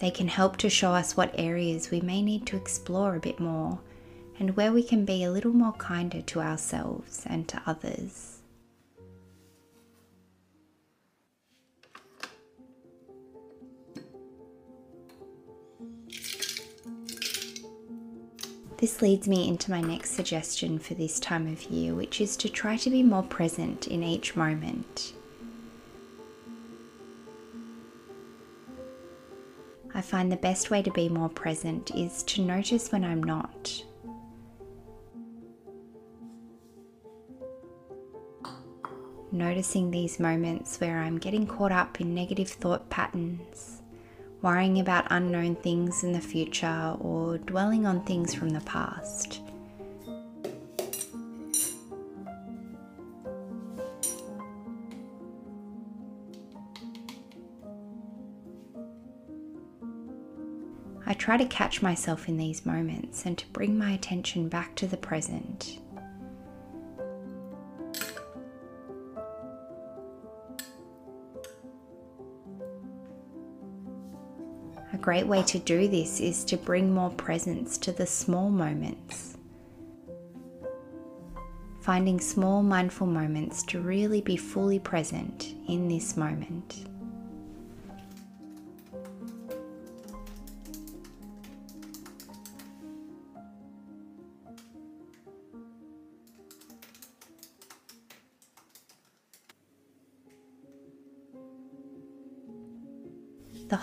they 0.00 0.10
can 0.10 0.28
help 0.28 0.56
to 0.58 0.70
show 0.70 0.92
us 0.92 1.16
what 1.16 1.34
areas 1.38 1.90
we 1.90 2.00
may 2.00 2.22
need 2.22 2.46
to 2.46 2.56
explore 2.56 3.14
a 3.14 3.20
bit 3.20 3.40
more 3.40 3.80
and 4.38 4.56
where 4.56 4.72
we 4.72 4.82
can 4.82 5.04
be 5.04 5.24
a 5.24 5.30
little 5.30 5.52
more 5.52 5.72
kinder 5.72 6.20
to 6.22 6.40
ourselves 6.40 7.22
and 7.26 7.48
to 7.48 7.62
others. 7.66 8.36
This 18.78 19.00
leads 19.00 19.26
me 19.26 19.48
into 19.48 19.70
my 19.70 19.80
next 19.80 20.10
suggestion 20.10 20.78
for 20.78 20.92
this 20.92 21.18
time 21.18 21.50
of 21.50 21.62
year, 21.64 21.94
which 21.94 22.20
is 22.20 22.36
to 22.36 22.48
try 22.50 22.76
to 22.76 22.90
be 22.90 23.02
more 23.02 23.22
present 23.22 23.88
in 23.88 24.02
each 24.02 24.36
moment. 24.36 25.14
I 29.96 30.02
find 30.02 30.30
the 30.30 30.36
best 30.36 30.70
way 30.70 30.82
to 30.82 30.90
be 30.90 31.08
more 31.08 31.30
present 31.30 31.90
is 31.94 32.22
to 32.24 32.42
notice 32.42 32.92
when 32.92 33.02
I'm 33.02 33.22
not. 33.22 33.82
Noticing 39.32 39.90
these 39.90 40.20
moments 40.20 40.78
where 40.82 40.98
I'm 40.98 41.16
getting 41.16 41.46
caught 41.46 41.72
up 41.72 41.98
in 41.98 42.14
negative 42.14 42.50
thought 42.50 42.90
patterns, 42.90 43.80
worrying 44.42 44.80
about 44.80 45.06
unknown 45.08 45.56
things 45.56 46.04
in 46.04 46.12
the 46.12 46.20
future, 46.20 46.94
or 47.00 47.38
dwelling 47.38 47.86
on 47.86 48.04
things 48.04 48.34
from 48.34 48.50
the 48.50 48.60
past. 48.60 49.40
I 61.08 61.14
try 61.14 61.36
to 61.36 61.46
catch 61.46 61.82
myself 61.82 62.28
in 62.28 62.36
these 62.36 62.66
moments 62.66 63.24
and 63.26 63.38
to 63.38 63.46
bring 63.48 63.78
my 63.78 63.92
attention 63.92 64.48
back 64.48 64.74
to 64.74 64.88
the 64.88 64.96
present. 64.96 65.78
A 74.92 74.98
great 74.98 75.28
way 75.28 75.44
to 75.44 75.58
do 75.60 75.86
this 75.86 76.18
is 76.18 76.42
to 76.44 76.56
bring 76.56 76.92
more 76.92 77.10
presence 77.10 77.78
to 77.78 77.92
the 77.92 78.06
small 78.06 78.50
moments. 78.50 79.36
Finding 81.82 82.18
small 82.18 82.64
mindful 82.64 83.06
moments 83.06 83.62
to 83.64 83.80
really 83.80 84.20
be 84.20 84.36
fully 84.36 84.80
present 84.80 85.54
in 85.68 85.86
this 85.86 86.16
moment. 86.16 86.86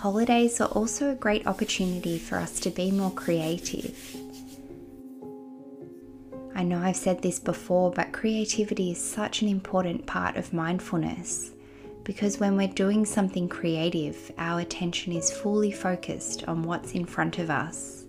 Holidays 0.04 0.60
are 0.60 0.68
also 0.68 1.10
a 1.10 1.14
great 1.14 1.46
opportunity 1.46 2.18
for 2.18 2.36
us 2.36 2.60
to 2.60 2.68
be 2.68 2.90
more 2.90 3.10
creative. 3.12 4.14
I 6.54 6.62
know 6.62 6.78
I've 6.78 6.94
said 6.94 7.22
this 7.22 7.38
before, 7.38 7.90
but 7.90 8.12
creativity 8.12 8.90
is 8.90 9.02
such 9.02 9.40
an 9.40 9.48
important 9.48 10.04
part 10.04 10.36
of 10.36 10.52
mindfulness 10.52 11.52
because 12.02 12.38
when 12.38 12.54
we're 12.54 12.68
doing 12.68 13.06
something 13.06 13.48
creative, 13.48 14.30
our 14.36 14.60
attention 14.60 15.14
is 15.14 15.30
fully 15.30 15.72
focused 15.72 16.44
on 16.44 16.64
what's 16.64 16.92
in 16.92 17.06
front 17.06 17.38
of 17.38 17.48
us. 17.48 18.04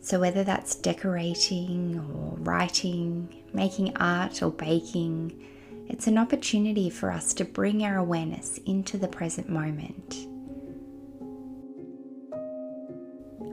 So, 0.00 0.20
whether 0.20 0.44
that's 0.44 0.76
decorating 0.76 1.98
or 1.98 2.36
writing, 2.38 3.42
making 3.52 3.96
art 3.96 4.44
or 4.44 4.52
baking, 4.52 5.32
it's 5.88 6.06
an 6.06 6.18
opportunity 6.18 6.90
for 6.90 7.10
us 7.10 7.32
to 7.34 7.44
bring 7.44 7.84
our 7.84 7.96
awareness 7.96 8.58
into 8.66 8.98
the 8.98 9.08
present 9.08 9.48
moment. 9.48 10.26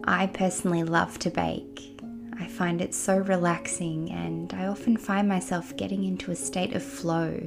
I 0.06 0.28
personally 0.28 0.84
love 0.84 1.18
to 1.20 1.30
bake. 1.30 2.02
I 2.40 2.48
find 2.48 2.82
it 2.82 2.94
so 2.94 3.18
relaxing, 3.18 4.12
and 4.12 4.54
I 4.54 4.66
often 4.66 4.98
find 4.98 5.30
myself 5.30 5.78
getting 5.78 6.04
into 6.04 6.32
a 6.32 6.36
state 6.36 6.74
of 6.74 6.84
flow, 6.84 7.40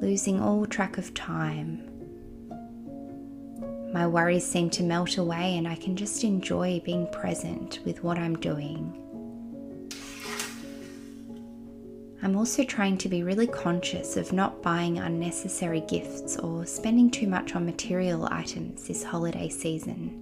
losing 0.00 0.40
all 0.40 0.66
track 0.66 0.98
of 0.98 1.14
time. 1.14 1.88
My 3.92 4.06
worries 4.06 4.46
seem 4.46 4.70
to 4.70 4.82
melt 4.82 5.18
away, 5.18 5.56
and 5.56 5.68
I 5.68 5.76
can 5.76 5.96
just 5.96 6.24
enjoy 6.24 6.82
being 6.84 7.06
present 7.08 7.78
with 7.84 8.02
what 8.02 8.18
I'm 8.18 8.36
doing. 8.36 9.01
I'm 12.24 12.36
also 12.36 12.62
trying 12.62 12.98
to 12.98 13.08
be 13.08 13.24
really 13.24 13.48
conscious 13.48 14.16
of 14.16 14.32
not 14.32 14.62
buying 14.62 14.98
unnecessary 14.98 15.80
gifts 15.80 16.36
or 16.36 16.64
spending 16.64 17.10
too 17.10 17.26
much 17.26 17.56
on 17.56 17.66
material 17.66 18.28
items 18.30 18.86
this 18.86 19.02
holiday 19.02 19.48
season. 19.48 20.20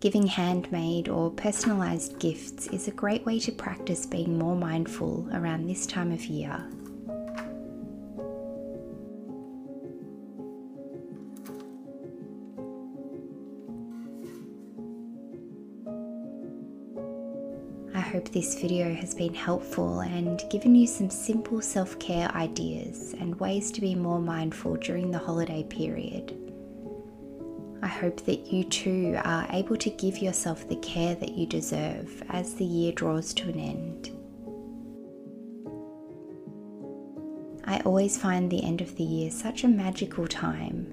Giving 0.00 0.26
handmade 0.26 1.10
or 1.10 1.30
personalised 1.30 2.18
gifts 2.18 2.68
is 2.68 2.88
a 2.88 2.92
great 2.92 3.26
way 3.26 3.38
to 3.40 3.52
practice 3.52 4.06
being 4.06 4.38
more 4.38 4.56
mindful 4.56 5.28
around 5.34 5.66
this 5.66 5.84
time 5.84 6.10
of 6.10 6.24
year. 6.24 6.66
This 18.32 18.60
video 18.60 18.94
has 18.94 19.12
been 19.12 19.34
helpful 19.34 20.00
and 20.00 20.44
given 20.50 20.74
you 20.74 20.86
some 20.86 21.10
simple 21.10 21.60
self 21.60 21.98
care 21.98 22.30
ideas 22.36 23.14
and 23.18 23.38
ways 23.40 23.72
to 23.72 23.80
be 23.80 23.94
more 23.94 24.20
mindful 24.20 24.76
during 24.76 25.10
the 25.10 25.18
holiday 25.18 25.64
period. 25.64 26.36
I 27.82 27.88
hope 27.88 28.24
that 28.26 28.52
you 28.52 28.64
too 28.64 29.18
are 29.24 29.46
able 29.50 29.76
to 29.78 29.90
give 29.90 30.18
yourself 30.18 30.68
the 30.68 30.76
care 30.76 31.16
that 31.16 31.32
you 31.32 31.46
deserve 31.46 32.22
as 32.28 32.54
the 32.54 32.64
year 32.64 32.92
draws 32.92 33.34
to 33.34 33.48
an 33.48 33.58
end. 33.58 34.10
I 37.64 37.80
always 37.80 38.16
find 38.16 38.48
the 38.50 38.62
end 38.62 38.80
of 38.80 38.96
the 38.96 39.04
year 39.04 39.30
such 39.30 39.64
a 39.64 39.68
magical 39.68 40.28
time, 40.28 40.86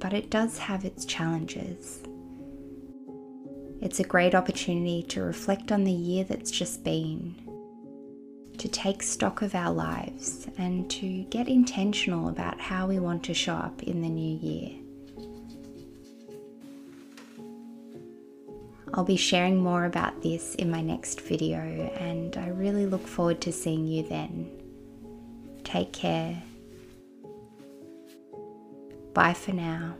but 0.00 0.12
it 0.12 0.30
does 0.30 0.58
have 0.58 0.84
its 0.84 1.04
challenges. 1.04 2.02
It's 3.84 4.00
a 4.00 4.04
great 4.04 4.34
opportunity 4.34 5.02
to 5.10 5.20
reflect 5.22 5.70
on 5.70 5.84
the 5.84 5.92
year 5.92 6.24
that's 6.24 6.50
just 6.50 6.82
been, 6.82 7.34
to 8.56 8.66
take 8.66 9.02
stock 9.02 9.42
of 9.42 9.54
our 9.54 9.70
lives, 9.70 10.48
and 10.56 10.90
to 10.90 11.24
get 11.24 11.48
intentional 11.48 12.30
about 12.30 12.58
how 12.58 12.86
we 12.86 12.98
want 12.98 13.22
to 13.24 13.34
show 13.34 13.52
up 13.52 13.82
in 13.82 14.00
the 14.00 14.08
new 14.08 14.38
year. 14.38 14.70
I'll 18.94 19.04
be 19.04 19.16
sharing 19.16 19.62
more 19.62 19.84
about 19.84 20.22
this 20.22 20.54
in 20.54 20.70
my 20.70 20.80
next 20.80 21.20
video, 21.20 21.58
and 21.58 22.38
I 22.38 22.48
really 22.48 22.86
look 22.86 23.06
forward 23.06 23.42
to 23.42 23.52
seeing 23.52 23.86
you 23.86 24.02
then. 24.08 24.50
Take 25.62 25.92
care. 25.92 26.42
Bye 29.12 29.34
for 29.34 29.52
now. 29.52 29.96